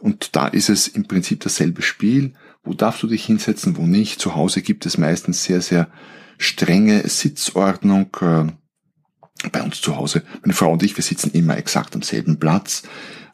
Und 0.00 0.36
da 0.36 0.46
ist 0.46 0.68
es 0.68 0.86
im 0.86 1.08
Prinzip 1.08 1.40
dasselbe 1.40 1.82
Spiel. 1.82 2.34
Wo 2.68 2.74
darfst 2.74 3.02
du 3.02 3.06
dich 3.06 3.24
hinsetzen, 3.24 3.78
wo 3.78 3.86
nicht? 3.86 4.20
Zu 4.20 4.34
Hause 4.34 4.60
gibt 4.60 4.84
es 4.84 4.98
meistens 4.98 5.42
sehr, 5.42 5.62
sehr 5.62 5.88
strenge 6.36 7.08
Sitzordnung. 7.08 8.14
Äh, 8.20 9.48
bei 9.50 9.62
uns 9.62 9.80
zu 9.80 9.96
Hause, 9.96 10.22
meine 10.42 10.52
Frau 10.52 10.72
und 10.72 10.82
ich, 10.82 10.94
wir 10.94 11.02
sitzen 11.02 11.30
immer 11.30 11.56
exakt 11.56 11.94
am 11.94 12.02
selben 12.02 12.38
Platz. 12.38 12.82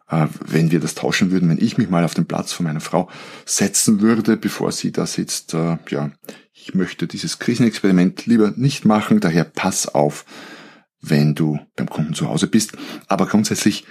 Äh, 0.08 0.28
wenn 0.38 0.70
wir 0.70 0.78
das 0.78 0.94
tauschen 0.94 1.32
würden, 1.32 1.48
wenn 1.48 1.58
ich 1.58 1.78
mich 1.78 1.90
mal 1.90 2.04
auf 2.04 2.14
den 2.14 2.26
Platz 2.26 2.52
von 2.52 2.62
meiner 2.62 2.78
Frau 2.80 3.10
setzen 3.44 4.00
würde, 4.00 4.36
bevor 4.36 4.70
sie 4.70 4.92
da 4.92 5.04
sitzt, 5.04 5.52
äh, 5.52 5.78
ja, 5.90 6.12
ich 6.52 6.76
möchte 6.76 7.08
dieses 7.08 7.40
Krisenexperiment 7.40 8.26
lieber 8.26 8.52
nicht 8.54 8.84
machen, 8.84 9.18
daher 9.18 9.42
pass 9.42 9.88
auf, 9.88 10.24
wenn 11.00 11.34
du 11.34 11.58
beim 11.74 11.90
Kunden 11.90 12.14
zu 12.14 12.28
Hause 12.28 12.46
bist. 12.46 12.74
Aber 13.08 13.26
grundsätzlich 13.26 13.84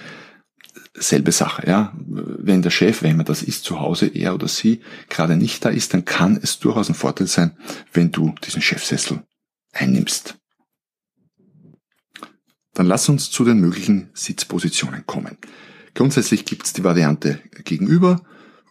selbe 0.93 1.31
Sache, 1.31 1.67
ja. 1.67 1.93
Wenn 1.97 2.61
der 2.61 2.69
Chef, 2.69 3.01
wenn 3.01 3.17
man 3.17 3.25
das 3.25 3.43
ist, 3.43 3.63
zu 3.63 3.79
Hause, 3.79 4.07
er 4.07 4.35
oder 4.35 4.47
sie 4.47 4.81
gerade 5.09 5.35
nicht 5.35 5.65
da 5.65 5.69
ist, 5.69 5.93
dann 5.93 6.05
kann 6.05 6.39
es 6.41 6.59
durchaus 6.59 6.89
ein 6.89 6.95
Vorteil 6.95 7.27
sein, 7.27 7.57
wenn 7.91 8.11
du 8.11 8.33
diesen 8.45 8.61
Chefsessel 8.61 9.23
einnimmst. 9.71 10.37
Dann 12.73 12.87
lass 12.87 13.09
uns 13.09 13.29
zu 13.29 13.43
den 13.43 13.59
möglichen 13.59 14.09
Sitzpositionen 14.13 15.05
kommen. 15.05 15.37
Grundsätzlich 15.93 16.45
gibt 16.45 16.65
es 16.65 16.73
die 16.73 16.83
Variante 16.83 17.39
gegenüber, 17.63 18.23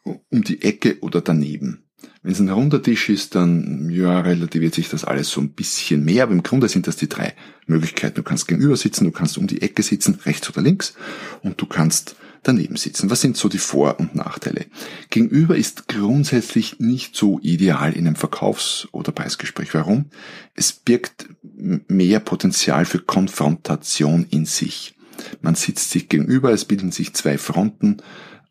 um 0.05 0.43
die 0.43 0.63
Ecke 0.63 0.99
oder 1.01 1.21
daneben. 1.21 1.82
Wenn 2.23 2.33
es 2.33 2.41
ein 2.41 2.49
runder 2.49 2.83
Tisch 2.83 3.09
ist, 3.09 3.35
dann 3.35 3.91
ja, 3.91 4.21
relativiert 4.21 4.75
sich 4.75 4.89
das 4.89 5.05
alles 5.05 5.29
so 5.31 5.41
ein 5.41 5.51
bisschen 5.51 6.05
mehr, 6.05 6.25
aber 6.25 6.33
im 6.33 6.43
Grunde 6.43 6.69
sind 6.69 6.87
das 6.87 6.97
die 6.97 7.09
drei 7.09 7.35
Möglichkeiten. 7.67 8.17
Du 8.17 8.23
kannst 8.23 8.47
gegenüber 8.47 8.77
sitzen, 8.77 9.05
du 9.05 9.11
kannst 9.11 9.39
um 9.39 9.47
die 9.47 9.63
Ecke 9.63 9.83
sitzen, 9.83 10.19
rechts 10.25 10.49
oder 10.49 10.63
links, 10.63 10.95
und 11.43 11.61
du 11.61 11.67
kannst 11.67 12.17
daneben 12.43 12.77
sitzen. 12.77 13.11
Was 13.11 13.21
sind 13.21 13.37
so 13.37 13.49
die 13.49 13.59
Vor- 13.59 13.99
und 13.99 14.15
Nachteile? 14.15 14.67
Gegenüber 15.11 15.57
ist 15.57 15.89
grundsätzlich 15.89 16.81
nicht 16.81 17.17
so 17.17 17.39
ideal 17.41 17.93
in 17.93 18.07
einem 18.07 18.17
Verkaufs- 18.17 18.89
oder 18.93 19.13
Preisgespräch. 19.13 19.75
Warum? 19.75 20.07
Es 20.55 20.73
birgt 20.73 21.27
mehr 21.43 22.21
Potenzial 22.21 22.85
für 22.85 22.99
Konfrontation 22.99 24.27
in 24.31 24.45
sich. 24.45 24.95
Man 25.41 25.55
sitzt 25.55 25.91
sich 25.91 26.09
gegenüber, 26.09 26.53
es 26.53 26.65
bilden 26.65 26.91
sich 26.91 27.15
zwei 27.15 27.39
Fronten, 27.39 27.99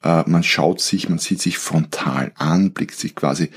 man 0.01 0.43
schaut 0.43 0.81
sich, 0.81 1.09
man 1.09 1.19
sieht 1.19 1.41
sich 1.41 1.57
frontal 1.57 2.31
an, 2.35 2.71
blickt 2.71 2.95
sich 2.95 3.15
quasi, 3.15 3.49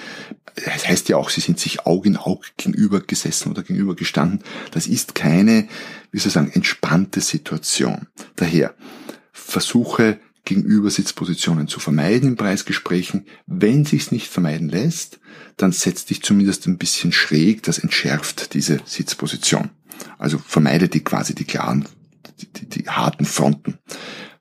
das 0.55 0.87
heißt 0.87 1.09
ja 1.09 1.17
auch, 1.17 1.31
sie 1.31 1.41
sind 1.41 1.59
sich 1.59 1.87
Auge 1.87 2.09
in 2.09 2.17
Auge 2.17 2.47
gegenüber 2.57 3.01
gesessen 3.01 3.51
oder 3.51 3.63
gegenüber 3.63 3.97
gestanden. 3.97 4.41
Das 4.71 4.87
ist 4.87 5.15
keine, 5.15 5.69
wie 6.13 6.19
soll 6.19 6.29
ich 6.29 6.35
sagen, 6.35 6.53
entspannte 6.53 7.21
Situation. 7.21 8.07
Daher, 8.37 8.75
versuche 9.33 10.21
Gegenübersitzpositionen 10.45 11.69
zu 11.69 11.81
vermeiden 11.81 12.31
in 12.31 12.37
Preisgesprächen. 12.37 13.27
Wenn 13.47 13.85
sich's 13.85 14.13
nicht 14.13 14.29
vermeiden 14.29 14.69
lässt, 14.69 15.19
dann 15.57 15.73
setz 15.73 16.05
dich 16.05 16.23
zumindest 16.23 16.67
ein 16.67 16.79
bisschen 16.79 17.13
schräg, 17.13 17.63
das 17.63 17.79
entschärft 17.79 18.55
diese 18.55 18.81
Sitzposition. 18.85 19.71
Also 20.19 20.39
vermeide 20.39 20.89
die 20.89 21.03
quasi 21.03 21.35
die 21.35 21.45
klaren, 21.45 21.87
die, 22.41 22.47
die, 22.47 22.69
die 22.69 22.89
harten 22.89 23.25
Fronten. 23.25 23.79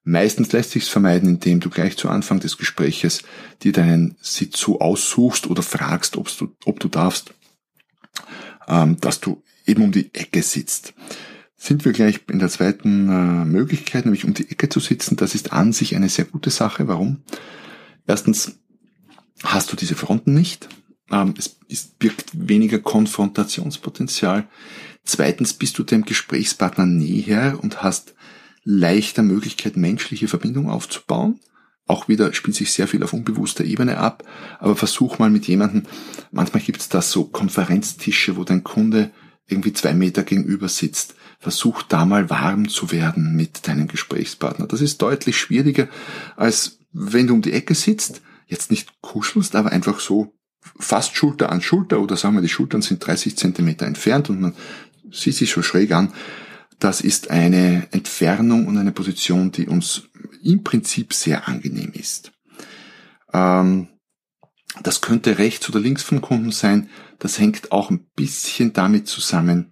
Meistens 0.04 0.52
lässt 0.52 0.72
sich's 0.72 0.90
vermeiden, 0.90 1.30
indem 1.30 1.60
du 1.60 1.70
gleich 1.70 1.98
zu 1.98 2.10
Anfang 2.10 2.40
des 2.40 2.58
Gespräches 2.58 3.24
dir 3.62 3.72
deinen 3.72 4.18
Sitz 4.22 4.60
so 4.60 4.80
aussuchst 4.80 5.48
oder 5.48 5.64
fragst, 5.64 6.18
ob 6.18 6.36
du, 6.38 6.54
ob 6.66 6.80
du 6.80 6.90
darfst, 6.90 7.34
ähm, 8.68 9.00
dass 9.00 9.22
du 9.22 9.42
eben 9.66 9.84
um 9.84 9.92
die 9.92 10.14
Ecke 10.14 10.42
sitzt 10.44 10.94
sind 11.64 11.86
wir 11.86 11.94
gleich 11.94 12.20
in 12.30 12.40
der 12.40 12.50
zweiten 12.50 13.08
äh, 13.08 13.46
Möglichkeit, 13.46 14.04
nämlich 14.04 14.26
um 14.26 14.34
die 14.34 14.52
Ecke 14.52 14.68
zu 14.68 14.82
sitzen. 14.82 15.16
Das 15.16 15.34
ist 15.34 15.54
an 15.54 15.72
sich 15.72 15.96
eine 15.96 16.10
sehr 16.10 16.26
gute 16.26 16.50
Sache. 16.50 16.90
Warum? 16.90 17.22
Erstens 18.06 18.58
hast 19.44 19.72
du 19.72 19.78
diese 19.78 19.96
Fronten 19.96 20.34
nicht. 20.34 20.68
Ähm, 21.10 21.34
es, 21.38 21.56
es 21.70 21.86
birgt 21.86 22.32
weniger 22.34 22.80
Konfrontationspotenzial. 22.80 24.46
Zweitens 25.06 25.54
bist 25.54 25.78
du 25.78 25.84
dem 25.84 26.04
Gesprächspartner 26.04 26.86
näher 26.86 27.58
und 27.62 27.82
hast 27.82 28.14
leichter 28.64 29.24
Möglichkeit, 29.24 29.78
menschliche 29.78 30.28
Verbindung 30.28 30.70
aufzubauen. 30.70 31.40
Auch 31.86 32.08
wieder 32.08 32.34
spielt 32.34 32.56
sich 32.56 32.72
sehr 32.72 32.88
viel 32.88 33.04
auf 33.04 33.14
unbewusster 33.14 33.66
Ebene 33.66 33.98
ab, 33.98 34.24
aber 34.60 34.76
versuch 34.76 35.20
mal 35.20 35.30
mit 35.30 35.48
jemandem, 35.48 35.84
manchmal 36.32 36.64
gibt 36.64 36.80
es 36.80 36.90
da 36.90 37.02
so 37.02 37.26
Konferenztische, 37.26 38.38
wo 38.38 38.46
dein 38.46 38.64
Kunde 38.64 39.12
irgendwie 39.48 39.74
zwei 39.74 39.94
Meter 39.94 40.24
gegenüber 40.24 40.70
sitzt 40.70 41.16
versuch 41.44 41.84
da 41.84 42.06
mal 42.06 42.30
warm 42.30 42.70
zu 42.70 42.92
werden 42.92 43.36
mit 43.36 43.68
deinem 43.68 43.90
Gesprächspartner. 43.90 44.66
Das 44.66 44.80
ist 44.80 45.02
deutlich 45.02 45.38
schwieriger, 45.38 45.90
als 46.38 46.80
wenn 46.94 47.28
du 47.28 47.34
um 47.34 47.42
die 47.42 47.52
Ecke 47.52 47.76
sitzt, 47.76 48.22
jetzt 48.48 48.72
nicht 48.72 49.02
kuschelst, 49.02 49.56
aber 49.56 49.72
einfach 49.72 50.00
so 50.00 50.34
fast 50.80 51.18
Schulter 51.18 51.52
an 51.52 51.62
Schulter 51.62 52.00
oder 52.00 52.16
sagen 52.16 52.36
wir, 52.36 52.42
die 52.42 52.48
Schultern 52.48 52.82
sind 52.82 53.06
30 53.06 53.36
Zentimeter 53.36 53.86
entfernt 53.86 54.30
und 54.30 54.40
man 54.40 54.54
sieht 55.12 55.36
sich 55.36 55.52
so 55.52 55.62
schräg 55.62 55.92
an. 55.92 56.14
Das 56.84 57.00
ist 57.00 57.32
eine 57.32 57.88
Entfernung 57.92 58.68
und 58.68 58.78
eine 58.78 58.92
Position, 58.92 59.54
die 59.54 59.68
uns 59.68 60.10
im 60.44 60.64
Prinzip 60.66 61.14
sehr 61.14 61.48
angenehm 61.48 61.94
ist. 61.94 62.34
Ähm, 63.32 63.88
das 64.82 65.00
könnte 65.00 65.38
rechts 65.38 65.70
oder 65.70 65.80
links 65.80 66.04
vom 66.04 66.20
Kunden 66.20 66.52
sein. 66.52 66.90
Das 67.20 67.40
hängt 67.40 67.72
auch 67.72 67.90
ein 67.90 68.06
bisschen 68.18 68.74
damit 68.74 69.08
zusammen, 69.08 69.72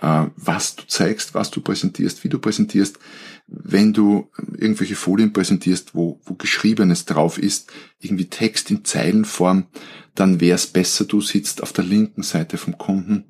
äh, 0.00 0.28
was 0.34 0.76
du 0.76 0.86
zeigst, 0.86 1.34
was 1.34 1.50
du 1.50 1.60
präsentierst, 1.60 2.24
wie 2.24 2.30
du 2.30 2.38
präsentierst. 2.38 2.98
Wenn 3.46 3.92
du 3.92 4.30
irgendwelche 4.56 4.96
Folien 4.96 5.34
präsentierst, 5.34 5.94
wo, 5.94 6.22
wo 6.24 6.36
Geschriebenes 6.36 7.04
drauf 7.04 7.36
ist, 7.36 7.70
irgendwie 7.98 8.30
Text 8.30 8.70
in 8.70 8.82
Zeilenform, 8.86 9.66
dann 10.14 10.40
wäre 10.40 10.54
es 10.54 10.68
besser, 10.68 11.04
du 11.04 11.20
sitzt 11.20 11.62
auf 11.62 11.74
der 11.74 11.84
linken 11.84 12.22
Seite 12.22 12.56
vom 12.56 12.78
Kunden, 12.78 13.26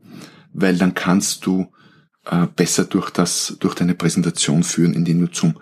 weil 0.53 0.79
dann 0.79 0.95
kannst 0.95 1.45
du 1.45 1.73
äh, 2.27 2.47
besser 2.47 2.85
durch 2.85 3.11
das, 3.11 3.57
durch 3.61 3.75
deine 3.75 3.95
Präsentation 3.95 4.63
führen, 4.63 4.95
indem 4.95 5.21
du 5.21 5.27
zum 5.31 5.57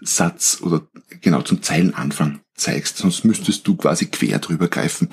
Satz 0.00 0.58
oder 0.62 0.88
genau 1.20 1.42
zum 1.42 1.62
Zeilenanfang 1.62 2.40
zeigst. 2.54 2.98
Sonst 2.98 3.24
müsstest 3.24 3.66
du 3.66 3.76
quasi 3.76 4.06
quer 4.06 4.38
drüber 4.38 4.68
greifen 4.68 5.08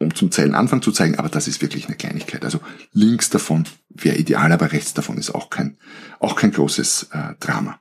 um 0.00 0.14
zum 0.14 0.30
Zeilenanfang 0.30 0.80
zu 0.82 0.92
zeigen, 0.92 1.16
aber 1.16 1.28
das 1.28 1.46
ist 1.46 1.60
wirklich 1.60 1.86
eine 1.86 1.96
Kleinigkeit. 1.96 2.44
Also 2.44 2.60
links 2.92 3.28
davon 3.28 3.64
wäre 3.90 4.16
ideal, 4.16 4.50
aber 4.50 4.72
rechts 4.72 4.94
davon 4.94 5.18
ist 5.18 5.30
auch 5.34 5.50
kein, 5.50 5.76
auch 6.18 6.36
kein 6.36 6.52
großes 6.52 7.08
äh, 7.12 7.34
Drama. 7.38 7.78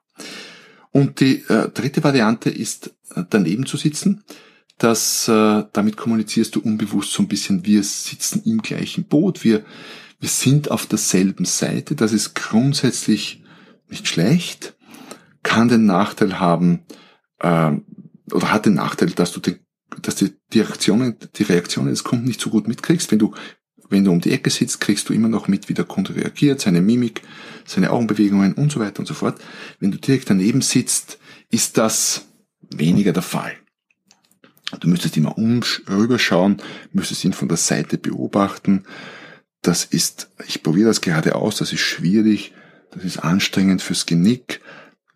Und 0.92 1.22
die 1.22 1.46
äh, 1.48 1.70
dritte 1.70 2.04
Variante 2.04 2.50
ist 2.50 2.94
äh, 3.16 3.24
daneben 3.30 3.66
zu 3.66 3.78
sitzen. 3.78 4.24
Das, 4.78 5.28
äh, 5.30 5.64
damit 5.72 5.98
kommunizierst 5.98 6.56
du 6.56 6.60
unbewusst 6.60 7.14
so 7.14 7.24
ein 7.24 7.30
bisschen, 7.30 7.66
wir 7.66 7.84
sitzen 7.84 8.44
im 8.46 8.62
gleichen 8.62 9.06
Boot, 9.06 9.44
wir, 9.46 9.64
wir 10.20 10.30
sind 10.30 10.72
auf 10.72 10.86
derselben 10.86 11.46
Seite. 11.46 11.96
Das 11.96 12.12
ist 12.12 12.36
grundsätzlich 12.36 13.44
nicht 13.88 14.08
schlecht, 14.08 14.76
kann 15.44 15.70
den 15.70 15.86
Nachteil 15.86 16.40
haben, 16.40 16.86
äh, 17.40 17.72
oder 18.32 18.52
hat 18.52 18.66
den 18.66 18.76
Nachteil, 18.76 19.10
dass 19.12 19.32
du 19.32 19.40
den 19.40 19.60
dass 20.02 20.16
du 20.16 20.30
die 20.54 20.62
Reaktionen, 20.62 21.16
die 21.36 21.44
Reaktionen 21.44 21.90
des 21.90 22.04
Kunden 22.04 22.26
nicht 22.26 22.42
so 22.42 22.50
gut 22.50 22.68
mitkriegst. 22.68 23.12
Wenn 23.12 23.20
du, 23.20 23.34
wenn 23.90 24.04
du 24.04 24.12
um 24.12 24.22
die 24.22 24.32
Ecke 24.32 24.50
sitzt, 24.50 24.82
kriegst 24.82 25.10
du 25.10 25.14
immer 25.14 25.28
noch 25.28 25.48
mit, 25.48 25.70
wie 25.70 25.74
der 25.74 25.86
Kunde 25.86 26.16
reagiert, 26.16 26.62
seine 26.62 26.82
Mimik, 26.82 27.22
seine 27.66 27.92
Augenbewegungen 27.92 28.54
und 28.54 28.72
so 28.72 28.80
weiter 28.80 29.00
und 29.00 29.08
so 29.08 29.14
fort. 29.14 29.40
Wenn 29.80 29.92
du 29.92 29.98
direkt 29.98 30.30
daneben 30.30 30.62
sitzt, 30.62 31.20
ist 31.50 31.78
das 31.78 32.28
weniger 32.70 33.14
der 33.14 33.24
Fall. 33.24 33.54
Du 34.80 34.88
müsstest 34.88 35.18
immer 35.18 35.38
um, 35.38 35.62
rüberschauen, 35.90 36.62
müsstest 36.94 37.26
ihn 37.26 37.34
von 37.34 37.48
der 37.48 37.58
Seite 37.58 37.98
beobachten. 37.98 38.84
Das 39.62 39.86
ist, 39.86 40.30
ich 40.48 40.64
probiere 40.64 40.88
das 40.88 41.02
gerade 41.02 41.36
aus, 41.36 41.58
das 41.58 41.74
ist 41.74 41.82
schwierig, 41.82 42.54
das 42.92 43.04
ist 43.04 43.20
anstrengend 43.20 43.82
fürs 43.82 44.06
Genick, 44.06 44.62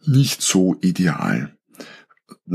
nicht 0.05 0.41
so 0.41 0.75
ideal. 0.81 1.55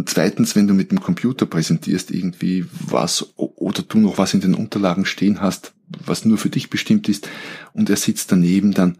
Zweitens, 0.04 0.54
wenn 0.54 0.66
du 0.66 0.74
mit 0.74 0.90
dem 0.90 1.00
Computer 1.00 1.46
präsentierst 1.46 2.10
irgendwie 2.10 2.66
was 2.70 3.32
oder 3.36 3.82
du 3.82 3.98
noch 3.98 4.18
was 4.18 4.34
in 4.34 4.40
den 4.40 4.54
Unterlagen 4.54 5.06
stehen 5.06 5.40
hast, 5.40 5.72
was 6.04 6.24
nur 6.24 6.36
für 6.36 6.50
dich 6.50 6.68
bestimmt 6.68 7.08
ist 7.08 7.28
und 7.72 7.88
er 7.88 7.96
sitzt 7.96 8.30
daneben, 8.30 8.72
dann 8.72 8.98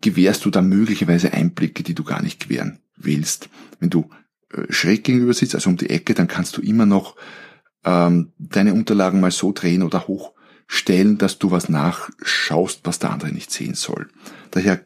gewährst 0.00 0.44
du 0.44 0.50
da 0.50 0.62
möglicherweise 0.62 1.32
Einblicke, 1.32 1.82
die 1.82 1.94
du 1.94 2.04
gar 2.04 2.22
nicht 2.22 2.40
gewähren 2.40 2.78
willst. 2.96 3.48
Wenn 3.80 3.90
du 3.90 4.08
äh, 4.52 4.72
schräg 4.72 5.02
gegenüber 5.02 5.34
sitzt, 5.34 5.56
also 5.56 5.70
um 5.70 5.76
die 5.76 5.90
Ecke, 5.90 6.14
dann 6.14 6.28
kannst 6.28 6.56
du 6.56 6.62
immer 6.62 6.86
noch 6.86 7.16
ähm, 7.84 8.32
deine 8.38 8.74
Unterlagen 8.74 9.20
mal 9.20 9.32
so 9.32 9.52
drehen 9.52 9.82
oder 9.82 10.06
hochstellen, 10.70 11.18
dass 11.18 11.38
du 11.38 11.50
was 11.50 11.68
nachschaust, 11.68 12.80
was 12.84 12.98
der 12.98 13.10
andere 13.10 13.32
nicht 13.32 13.50
sehen 13.50 13.74
soll. 13.74 14.08
Daher 14.50 14.82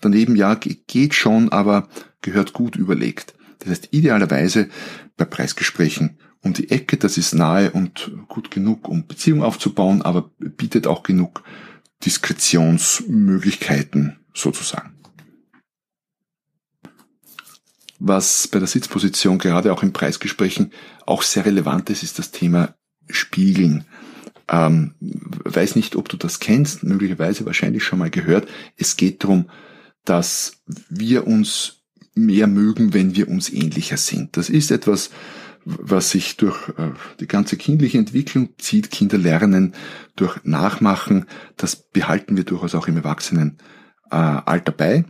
daneben 0.00 0.36
ja 0.36 0.54
geht 0.54 1.14
schon, 1.14 1.48
aber 1.50 1.88
gehört 2.20 2.52
gut 2.52 2.76
überlegt 2.76 3.34
Das 3.60 3.70
heißt, 3.70 3.88
idealerweise 3.92 4.68
bei 5.16 5.24
Preisgesprächen 5.24 6.18
um 6.42 6.52
die 6.52 6.70
Ecke, 6.70 6.96
das 6.96 7.18
ist 7.18 7.34
nahe 7.34 7.72
und 7.72 8.12
gut 8.28 8.52
genug, 8.52 8.88
um 8.88 9.06
Beziehungen 9.06 9.42
aufzubauen, 9.42 10.02
aber 10.02 10.30
bietet 10.38 10.86
auch 10.86 11.02
genug 11.02 11.42
Diskretionsmöglichkeiten 12.04 14.18
sozusagen. 14.34 14.92
Was 17.98 18.46
bei 18.46 18.58
der 18.58 18.68
Sitzposition 18.68 19.38
gerade 19.38 19.72
auch 19.72 19.82
in 19.82 19.94
Preisgesprächen 19.94 20.70
auch 21.06 21.22
sehr 21.22 21.46
relevant 21.46 21.88
ist, 21.88 22.02
ist 22.02 22.18
das 22.18 22.30
Thema 22.30 22.74
Spiegeln. 23.08 23.86
Ähm, 24.48 24.94
weiß 25.00 25.74
nicht, 25.76 25.96
ob 25.96 26.08
du 26.08 26.16
das 26.16 26.38
kennst, 26.38 26.84
möglicherweise 26.84 27.46
wahrscheinlich 27.46 27.82
schon 27.84 27.98
mal 27.98 28.10
gehört. 28.10 28.48
Es 28.76 28.96
geht 28.96 29.24
darum, 29.24 29.50
dass 30.04 30.62
wir 30.88 31.26
uns 31.26 31.82
mehr 32.14 32.46
mögen, 32.46 32.94
wenn 32.94 33.14
wir 33.16 33.28
uns 33.28 33.52
ähnlicher 33.52 33.96
sind. 33.96 34.36
Das 34.36 34.48
ist 34.48 34.70
etwas, 34.70 35.10
was 35.64 36.10
sich 36.10 36.36
durch 36.36 36.68
äh, 36.70 36.92
die 37.20 37.26
ganze 37.26 37.56
kindliche 37.56 37.98
Entwicklung 37.98 38.50
zieht. 38.58 38.90
Kinder 38.90 39.18
lernen 39.18 39.74
durch 40.14 40.38
Nachmachen. 40.44 41.26
Das 41.56 41.90
behalten 41.90 42.36
wir 42.36 42.44
durchaus 42.44 42.74
auch 42.74 42.86
im 42.86 42.96
Erwachsenenalter 42.96 44.72
bei. 44.72 45.04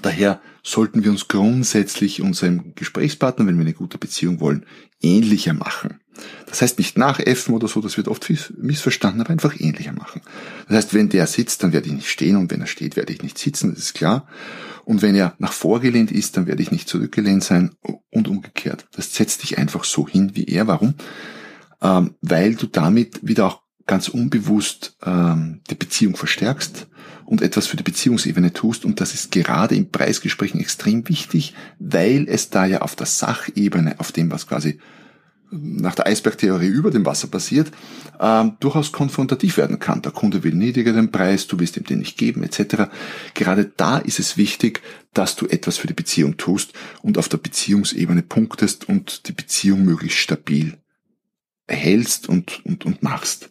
Daher 0.00 0.40
sollten 0.62 1.02
wir 1.02 1.10
uns 1.10 1.28
grundsätzlich 1.28 2.22
unserem 2.22 2.74
Gesprächspartner, 2.74 3.46
wenn 3.46 3.56
wir 3.56 3.64
eine 3.64 3.74
gute 3.74 3.98
Beziehung 3.98 4.38
wollen, 4.40 4.64
ähnlicher 5.00 5.54
machen. 5.54 6.00
Das 6.46 6.62
heißt 6.62 6.78
nicht 6.78 6.98
nachäffen 6.98 7.54
oder 7.54 7.68
so, 7.68 7.80
das 7.80 7.96
wird 7.96 8.08
oft 8.08 8.32
missverstanden, 8.56 9.20
aber 9.20 9.30
einfach 9.30 9.58
ähnlicher 9.58 9.92
machen. 9.92 10.22
Das 10.68 10.76
heißt, 10.76 10.94
wenn 10.94 11.08
der 11.08 11.26
sitzt, 11.26 11.62
dann 11.62 11.72
werde 11.72 11.88
ich 11.88 11.94
nicht 11.94 12.10
stehen 12.10 12.36
und 12.36 12.50
wenn 12.50 12.60
er 12.60 12.66
steht, 12.66 12.96
werde 12.96 13.12
ich 13.12 13.22
nicht 13.22 13.38
sitzen, 13.38 13.70
das 13.70 13.80
ist 13.80 13.94
klar. 13.94 14.26
Und 14.84 15.02
wenn 15.02 15.14
er 15.14 15.34
nach 15.38 15.52
vorgelehnt 15.52 16.10
ist, 16.10 16.36
dann 16.36 16.46
werde 16.46 16.62
ich 16.62 16.70
nicht 16.70 16.88
zurückgelehnt 16.88 17.44
sein 17.44 17.72
und 18.10 18.28
umgekehrt. 18.28 18.86
Das 18.92 19.14
setzt 19.14 19.42
dich 19.42 19.58
einfach 19.58 19.84
so 19.84 20.08
hin 20.08 20.30
wie 20.34 20.44
er. 20.44 20.66
Warum? 20.66 20.94
Ähm, 21.82 22.14
weil 22.22 22.54
du 22.54 22.66
damit 22.66 23.26
wieder 23.26 23.46
auch 23.46 23.62
ganz 23.86 24.08
unbewusst 24.08 24.96
ähm, 25.04 25.60
die 25.68 25.74
Beziehung 25.74 26.16
verstärkst 26.16 26.86
und 27.24 27.42
etwas 27.42 27.66
für 27.66 27.76
die 27.76 27.82
Beziehungsebene 27.82 28.52
tust. 28.52 28.84
Und 28.84 29.00
das 29.00 29.12
ist 29.12 29.30
gerade 29.30 29.74
in 29.74 29.90
Preisgesprächen 29.90 30.60
extrem 30.60 31.06
wichtig, 31.08 31.54
weil 31.78 32.26
es 32.28 32.48
da 32.48 32.64
ja 32.64 32.80
auf 32.80 32.96
der 32.96 33.06
Sachebene, 33.06 34.00
auf 34.00 34.12
dem, 34.12 34.30
was 34.30 34.46
quasi 34.46 34.78
nach 35.50 35.94
der 35.94 36.06
Eisbergtheorie 36.06 36.68
über 36.68 36.90
dem 36.90 37.06
Wasser 37.06 37.28
passiert, 37.28 37.70
ähm, 38.20 38.56
durchaus 38.60 38.92
konfrontativ 38.92 39.56
werden 39.56 39.78
kann. 39.78 40.02
Der 40.02 40.12
Kunde 40.12 40.44
will 40.44 40.54
niedriger 40.54 40.92
den 40.92 41.10
Preis, 41.10 41.46
du 41.46 41.58
willst 41.58 41.76
ihm 41.76 41.84
den 41.84 42.00
nicht 42.00 42.18
geben, 42.18 42.42
etc. 42.42 42.90
Gerade 43.34 43.70
da 43.76 43.98
ist 43.98 44.18
es 44.18 44.36
wichtig, 44.36 44.82
dass 45.14 45.36
du 45.36 45.46
etwas 45.46 45.78
für 45.78 45.86
die 45.86 45.94
Beziehung 45.94 46.36
tust 46.36 46.72
und 47.02 47.18
auf 47.18 47.28
der 47.28 47.38
Beziehungsebene 47.38 48.22
punktest 48.22 48.88
und 48.88 49.28
die 49.28 49.32
Beziehung 49.32 49.84
möglichst 49.84 50.18
stabil 50.18 50.76
erhältst 51.66 52.28
und, 52.28 52.64
und, 52.64 52.86
und 52.86 53.02
machst 53.02 53.50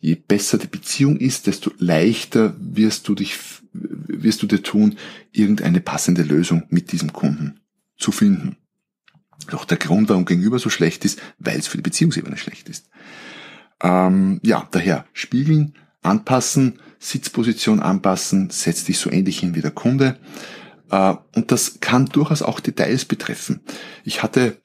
je 0.00 0.14
besser 0.14 0.58
die 0.58 0.66
Beziehung 0.66 1.18
ist, 1.18 1.46
desto 1.46 1.70
leichter 1.78 2.56
wirst 2.58 3.06
du 3.06 3.14
dich, 3.14 3.36
wirst 3.72 4.42
du 4.42 4.46
dir 4.46 4.62
tun, 4.62 4.96
irgendeine 5.30 5.80
passende 5.80 6.22
Lösung 6.22 6.64
mit 6.70 6.92
diesem 6.92 7.12
Kunden 7.12 7.60
zu 7.96 8.10
finden. 8.10 8.56
Doch 9.50 9.64
der 9.64 9.78
Grund, 9.78 10.08
warum 10.08 10.24
gegenüber 10.24 10.58
so 10.58 10.70
schlecht 10.70 11.04
ist, 11.04 11.20
weil 11.38 11.58
es 11.58 11.66
für 11.66 11.76
die 11.76 11.82
Beziehungsebene 11.82 12.36
schlecht 12.36 12.68
ist. 12.68 12.88
Ähm, 13.82 14.40
ja, 14.42 14.68
daher 14.70 15.04
spiegeln, 15.12 15.74
anpassen, 16.02 16.80
Sitzposition 16.98 17.80
anpassen, 17.80 18.50
setz 18.50 18.84
dich 18.84 18.98
so 18.98 19.10
ähnlich 19.10 19.40
hin 19.40 19.54
wie 19.54 19.62
der 19.62 19.70
Kunde. 19.70 20.18
Äh, 20.90 21.14
und 21.34 21.50
das 21.50 21.80
kann 21.80 22.06
durchaus 22.06 22.42
auch 22.42 22.60
Details 22.60 23.04
betreffen. 23.04 23.60
Ich 24.04 24.22
hatte 24.22 24.58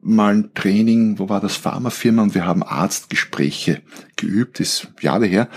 mal 0.00 0.34
ein 0.34 0.54
Training, 0.54 1.18
wo 1.18 1.28
war 1.28 1.40
das 1.40 1.56
Pharmafirma 1.56 2.22
und 2.22 2.34
wir 2.34 2.46
haben 2.46 2.62
Arztgespräche 2.62 3.82
geübt, 4.16 4.60
ist 4.60 4.88
Jahre 5.00 5.26
her. 5.26 5.48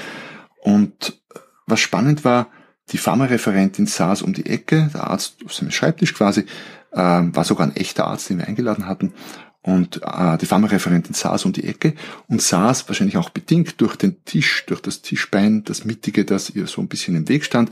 Und 0.62 1.20
was 1.68 1.80
spannend 1.80 2.24
war, 2.26 2.48
die 2.92 2.98
Pharmareferentin 2.98 3.86
saß 3.86 4.24
um 4.24 4.34
die 4.34 4.48
Ecke, 4.48 4.90
der 4.94 5.08
Arzt 5.08 5.38
auf 5.46 5.54
seinem 5.54 5.72
Schreibtisch 5.72 6.16
quasi, 6.16 6.46
äh, 6.92 6.98
war 6.98 7.44
sogar 7.44 7.68
ein 7.68 7.76
echter 7.76 8.08
Arzt, 8.08 8.30
den 8.30 8.40
wir 8.40 8.48
eingeladen 8.48 8.88
hatten. 8.88 9.14
Und 9.62 10.02
äh, 10.04 10.38
die 10.38 10.46
Pharmareferentin 10.46 11.14
saß 11.14 11.46
um 11.46 11.54
die 11.54 11.66
Ecke 11.66 11.94
und 12.28 12.42
saß 12.42 12.88
wahrscheinlich 12.88 13.18
auch 13.18 13.30
bedingt 13.30 13.82
durch 13.82 13.96
den 13.96 14.24
Tisch, 14.24 14.64
durch 14.68 14.82
das 14.82 15.02
Tischbein, 15.02 15.64
das 15.64 15.86
mittige, 15.86 16.26
das 16.26 16.50
ihr 16.50 16.68
so 16.68 16.82
ein 16.82 16.88
bisschen 16.88 17.16
im 17.16 17.28
Weg 17.28 17.44
stand, 17.44 17.70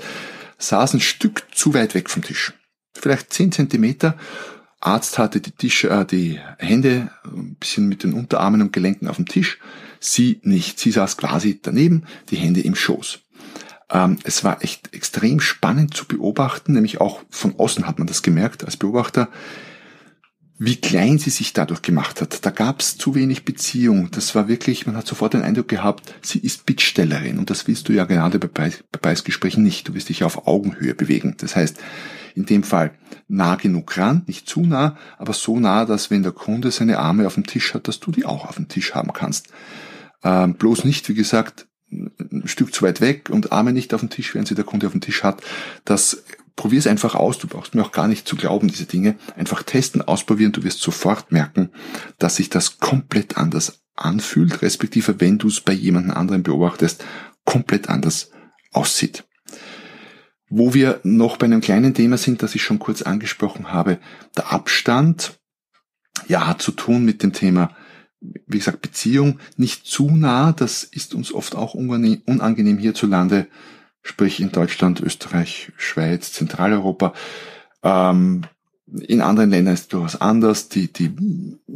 saß 0.57 0.95
ein 0.95 0.99
Stück 0.99 1.45
zu 1.53 1.73
weit 1.73 1.95
weg 1.95 2.09
vom 2.09 2.23
Tisch. 2.23 2.53
Vielleicht 2.93 3.31
zehn 3.33 3.51
Zentimeter 3.51 4.17
Arzt 4.79 5.17
hatte 5.17 5.41
die, 5.41 5.51
Tisch, 5.51 5.85
äh, 5.85 6.05
die 6.05 6.39
Hände 6.59 7.09
ein 7.25 7.55
bisschen 7.55 7.87
mit 7.87 8.03
den 8.03 8.13
Unterarmen 8.13 8.61
und 8.61 8.73
Gelenken 8.73 9.07
auf 9.07 9.15
dem 9.15 9.25
Tisch, 9.25 9.59
sie 9.99 10.39
nicht. 10.43 10.79
Sie 10.79 10.91
saß 10.91 11.17
quasi 11.17 11.59
daneben, 11.61 12.03
die 12.29 12.37
Hände 12.37 12.61
im 12.61 12.75
Schoß. 12.75 13.19
Ähm, 13.91 14.17
es 14.23 14.43
war 14.43 14.63
echt 14.63 14.93
extrem 14.93 15.39
spannend 15.39 15.93
zu 15.93 16.05
beobachten, 16.05 16.73
nämlich 16.73 16.99
auch 16.99 17.21
von 17.29 17.57
außen 17.57 17.87
hat 17.87 17.99
man 17.99 18.07
das 18.07 18.21
gemerkt 18.21 18.65
als 18.65 18.77
Beobachter, 18.77 19.29
wie 20.59 20.75
klein 20.75 21.19
sie 21.19 21.29
sich 21.29 21.53
dadurch 21.53 21.83
gemacht 21.83 22.19
hat. 22.19 22.43
Da 22.45 22.49
gab 22.49 22.81
es 22.81 22.97
zu 22.97 23.13
wenig 23.13 23.45
Beziehung. 23.45 24.09
Das 24.11 24.33
war 24.33 24.47
wirklich, 24.47 24.87
man 24.87 24.97
hat 24.97 25.05
sofort 25.05 25.33
den 25.33 25.43
Eindruck 25.43 25.67
gehabt, 25.67 26.15
sie 26.21 26.39
ist 26.39 26.65
Bittstellerin. 26.65 27.37
Und 27.37 27.49
das 27.51 27.67
willst 27.67 27.87
du 27.87 27.93
ja 27.93 28.05
gerade 28.05 28.39
bei, 28.39 28.47
Preis, 28.47 28.83
bei 28.91 28.97
Preisgesprächen 28.97 29.63
nicht. 29.63 29.87
Du 29.87 29.93
willst 29.93 30.09
dich 30.09 30.23
auf 30.23 30.47
Augenhöhe 30.47 30.95
bewegen. 30.95 31.35
Das 31.37 31.55
heißt, 31.55 31.77
in 32.33 32.45
dem 32.45 32.63
Fall 32.63 32.91
nah 33.27 33.55
genug 33.55 33.97
ran, 33.97 34.23
nicht 34.25 34.49
zu 34.49 34.61
nah, 34.61 34.97
aber 35.17 35.33
so 35.33 35.59
nah, 35.59 35.85
dass 35.85 36.09
wenn 36.09 36.23
der 36.23 36.31
Kunde 36.31 36.71
seine 36.71 36.99
Arme 36.99 37.27
auf 37.27 37.35
dem 37.35 37.45
Tisch 37.45 37.73
hat, 37.73 37.87
dass 37.87 37.99
du 37.99 38.11
die 38.11 38.25
auch 38.25 38.45
auf 38.47 38.55
dem 38.55 38.67
Tisch 38.67 38.95
haben 38.95 39.13
kannst. 39.13 39.47
Ähm, 40.23 40.55
bloß 40.55 40.85
nicht, 40.85 41.07
wie 41.09 41.13
gesagt, 41.13 41.67
ein 41.91 42.47
Stück 42.47 42.73
zu 42.73 42.83
weit 42.83 43.01
weg 43.01 43.29
und 43.29 43.51
Arme 43.51 43.73
nicht 43.73 43.93
auf 43.93 44.01
dem 44.01 44.09
Tisch, 44.09 44.33
während 44.33 44.47
sie 44.47 44.55
der 44.55 44.65
Kunde 44.65 44.87
auf 44.87 44.91
dem 44.91 45.01
Tisch 45.01 45.23
hat. 45.23 45.41
Das 45.85 46.23
probier 46.55 46.79
es 46.79 46.87
einfach 46.87 47.15
aus. 47.15 47.37
Du 47.37 47.47
brauchst 47.47 47.75
mir 47.75 47.83
auch 47.83 47.93
gar 47.93 48.07
nicht 48.07 48.27
zu 48.27 48.35
glauben, 48.35 48.67
diese 48.67 48.85
Dinge. 48.85 49.15
Einfach 49.37 49.63
testen, 49.63 50.01
ausprobieren. 50.01 50.51
Du 50.51 50.63
wirst 50.63 50.81
sofort 50.81 51.31
merken, 51.31 51.69
dass 52.19 52.35
sich 52.35 52.49
das 52.49 52.79
komplett 52.79 53.37
anders 53.37 53.81
anfühlt, 53.95 54.61
respektive 54.61 55.19
wenn 55.21 55.37
du 55.37 55.47
es 55.47 55.61
bei 55.61 55.73
jemandem 55.73 56.11
anderen 56.11 56.43
beobachtest, 56.43 57.03
komplett 57.45 57.89
anders 57.89 58.31
aussieht. 58.71 59.25
Wo 60.49 60.73
wir 60.73 60.99
noch 61.03 61.37
bei 61.37 61.45
einem 61.45 61.61
kleinen 61.61 61.93
Thema 61.93 62.17
sind, 62.17 62.41
das 62.41 62.55
ich 62.55 62.63
schon 62.63 62.79
kurz 62.79 63.01
angesprochen 63.01 63.71
habe, 63.71 63.99
der 64.35 64.51
Abstand, 64.51 65.39
ja, 66.27 66.47
hat 66.47 66.61
zu 66.61 66.71
tun 66.71 67.05
mit 67.05 67.23
dem 67.23 67.33
Thema, 67.33 67.75
wie 68.45 68.57
gesagt, 68.57 68.81
Beziehung, 68.81 69.39
nicht 69.55 69.85
zu 69.85 70.09
nah, 70.09 70.51
das 70.51 70.83
ist 70.83 71.13
uns 71.13 71.33
oft 71.33 71.55
auch 71.55 71.73
unangenehm 71.73 72.77
hierzulande, 72.77 73.47
sprich 74.01 74.39
in 74.39 74.51
Deutschland, 74.51 75.01
Österreich, 75.01 75.71
Schweiz, 75.77 76.31
Zentraleuropa. 76.31 77.13
Ähm, 77.83 78.43
in 79.01 79.21
anderen 79.21 79.49
Ländern 79.49 79.73
ist 79.73 79.81
es 79.81 79.87
durchaus 79.89 80.21
anders. 80.21 80.69
Die, 80.69 80.91
die 80.91 81.11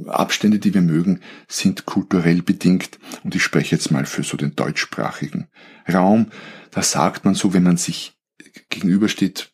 Abstände, 0.08 0.60
die 0.60 0.74
wir 0.74 0.82
mögen, 0.82 1.20
sind 1.48 1.86
kulturell 1.86 2.42
bedingt. 2.42 3.00
Und 3.24 3.36
ich 3.36 3.44
spreche 3.44 3.76
jetzt 3.76 3.92
mal 3.92 4.06
für 4.06 4.24
so 4.24 4.38
den 4.38 4.56
deutschsprachigen 4.56 5.48
Raum. 5.92 6.28
Da 6.72 6.82
sagt 6.82 7.26
man 7.26 7.36
so, 7.36 7.54
wenn 7.54 7.64
man 7.64 7.78
sich 7.78 8.14
gegenübersteht, 8.70 9.52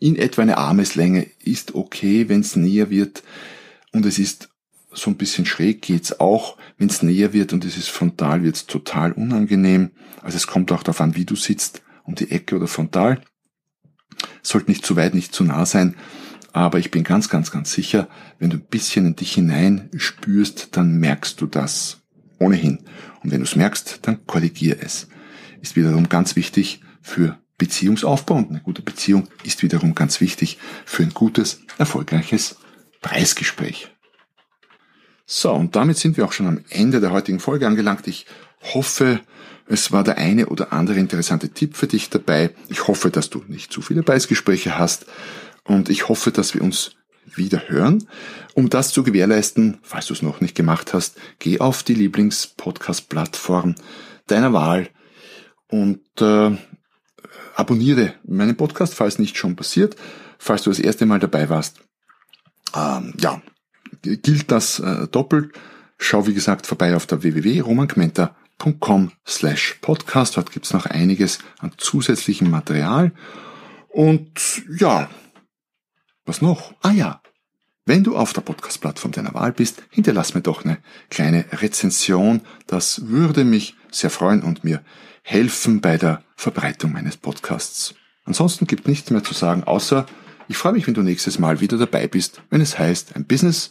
in 0.00 0.16
etwa 0.16 0.42
eine 0.42 0.58
Armeslänge 0.58 1.26
ist 1.38 1.76
okay, 1.76 2.28
wenn 2.28 2.40
es 2.40 2.56
näher 2.56 2.90
wird 2.90 3.22
und 3.92 4.04
es 4.04 4.18
ist 4.18 4.48
so 4.94 5.10
ein 5.10 5.16
bisschen 5.16 5.46
schräg 5.46 5.82
geht's 5.82 6.20
auch, 6.20 6.56
wenn 6.78 6.88
es 6.88 7.02
näher 7.02 7.32
wird 7.32 7.52
und 7.52 7.64
es 7.64 7.76
ist 7.76 7.88
frontal, 7.88 8.42
wird's 8.42 8.66
total 8.66 9.12
unangenehm. 9.12 9.90
Also 10.22 10.36
es 10.36 10.46
kommt 10.46 10.70
auch 10.72 10.82
darauf 10.82 11.00
an, 11.00 11.16
wie 11.16 11.24
du 11.24 11.36
sitzt, 11.36 11.82
um 12.04 12.14
die 12.14 12.30
Ecke 12.30 12.56
oder 12.56 12.66
frontal. 12.66 13.20
Sollte 14.42 14.70
nicht 14.70 14.84
zu 14.84 14.96
weit, 14.96 15.14
nicht 15.14 15.34
zu 15.34 15.44
nah 15.44 15.66
sein. 15.66 15.96
Aber 16.52 16.78
ich 16.78 16.90
bin 16.90 17.02
ganz, 17.02 17.28
ganz, 17.28 17.50
ganz 17.50 17.72
sicher, 17.72 18.08
wenn 18.38 18.50
du 18.50 18.58
ein 18.58 18.66
bisschen 18.66 19.06
in 19.06 19.16
dich 19.16 19.32
hinein 19.32 19.88
spürst, 19.96 20.76
dann 20.76 20.98
merkst 20.98 21.40
du 21.40 21.46
das 21.46 22.02
ohnehin. 22.38 22.80
Und 23.22 23.30
wenn 23.30 23.40
du 23.40 23.46
es 23.46 23.56
merkst, 23.56 24.00
dann 24.02 24.26
korrigier 24.26 24.76
es. 24.80 25.08
Ist 25.62 25.76
wiederum 25.76 26.08
ganz 26.08 26.36
wichtig 26.36 26.82
für 27.00 27.38
Beziehungsaufbau 27.56 28.34
und 28.34 28.50
eine 28.50 28.60
gute 28.60 28.82
Beziehung 28.82 29.28
ist 29.44 29.62
wiederum 29.62 29.94
ganz 29.94 30.20
wichtig 30.20 30.58
für 30.84 31.04
ein 31.04 31.14
gutes, 31.14 31.60
erfolgreiches 31.78 32.56
Preisgespräch. 33.00 33.91
So, 35.26 35.52
und 35.52 35.76
damit 35.76 35.98
sind 35.98 36.16
wir 36.16 36.24
auch 36.24 36.32
schon 36.32 36.46
am 36.46 36.64
Ende 36.68 37.00
der 37.00 37.12
heutigen 37.12 37.40
Folge 37.40 37.66
angelangt. 37.66 38.06
Ich 38.06 38.26
hoffe, 38.74 39.20
es 39.66 39.92
war 39.92 40.04
der 40.04 40.18
eine 40.18 40.46
oder 40.46 40.72
andere 40.72 40.98
interessante 40.98 41.48
Tipp 41.50 41.76
für 41.76 41.86
dich 41.86 42.10
dabei. 42.10 42.50
Ich 42.68 42.88
hoffe, 42.88 43.10
dass 43.10 43.30
du 43.30 43.42
nicht 43.48 43.72
zu 43.72 43.80
viele 43.82 44.02
Preisgespräche 44.02 44.78
hast 44.78 45.06
und 45.64 45.88
ich 45.88 46.08
hoffe, 46.08 46.32
dass 46.32 46.54
wir 46.54 46.62
uns 46.62 46.96
wieder 47.34 47.68
hören. 47.68 48.06
Um 48.54 48.68
das 48.68 48.92
zu 48.92 49.02
gewährleisten, 49.02 49.78
falls 49.82 50.06
du 50.06 50.14
es 50.14 50.22
noch 50.22 50.40
nicht 50.40 50.54
gemacht 50.54 50.92
hast, 50.92 51.16
geh 51.38 51.60
auf 51.60 51.82
die 51.82 51.94
Lieblings-Podcast-Plattform 51.94 53.74
deiner 54.26 54.52
Wahl 54.52 54.90
und 55.68 56.00
äh, 56.20 56.56
abonniere 57.54 58.14
meinen 58.24 58.56
Podcast, 58.56 58.94
falls 58.94 59.18
nicht 59.18 59.36
schon 59.36 59.56
passiert. 59.56 59.96
Falls 60.38 60.62
du 60.62 60.70
das 60.70 60.80
erste 60.80 61.06
Mal 61.06 61.20
dabei 61.20 61.48
warst, 61.48 61.78
ähm, 62.74 63.14
ja, 63.18 63.40
gilt 64.02 64.50
das 64.50 64.78
äh, 64.78 65.06
doppelt. 65.08 65.52
Schau, 65.98 66.26
wie 66.26 66.34
gesagt, 66.34 66.66
vorbei 66.66 66.96
auf 66.96 67.06
der 67.06 67.22
www.romangmenta.com 67.22 69.12
slash 69.26 69.78
podcast. 69.80 70.36
Dort 70.36 70.52
gibt's 70.52 70.72
noch 70.72 70.86
einiges 70.86 71.38
an 71.60 71.72
zusätzlichem 71.76 72.50
Material. 72.50 73.12
Und 73.88 74.62
ja, 74.78 75.08
was 76.24 76.42
noch? 76.42 76.74
Ah 76.82 76.92
ja, 76.92 77.22
wenn 77.84 78.04
du 78.04 78.16
auf 78.16 78.32
der 78.32 78.42
Podcast-Plattform 78.42 79.12
deiner 79.12 79.34
Wahl 79.34 79.52
bist, 79.52 79.82
hinterlass 79.90 80.34
mir 80.34 80.40
doch 80.40 80.64
eine 80.64 80.78
kleine 81.10 81.44
Rezension. 81.52 82.42
Das 82.66 83.08
würde 83.08 83.44
mich 83.44 83.74
sehr 83.90 84.10
freuen 84.10 84.42
und 84.42 84.62
mir 84.62 84.82
helfen 85.22 85.80
bei 85.80 85.98
der 85.98 86.22
Verbreitung 86.36 86.92
meines 86.92 87.16
Podcasts. 87.16 87.94
Ansonsten 88.24 88.66
gibt 88.66 88.86
nichts 88.86 89.10
mehr 89.10 89.24
zu 89.24 89.34
sagen, 89.34 89.64
außer 89.64 90.06
ich 90.48 90.56
freue 90.56 90.72
mich, 90.72 90.86
wenn 90.86 90.94
du 90.94 91.02
nächstes 91.02 91.38
Mal 91.38 91.60
wieder 91.60 91.76
dabei 91.76 92.06
bist, 92.06 92.40
wenn 92.50 92.60
es 92.60 92.78
heißt, 92.78 93.16
ein 93.16 93.24
Business, 93.24 93.70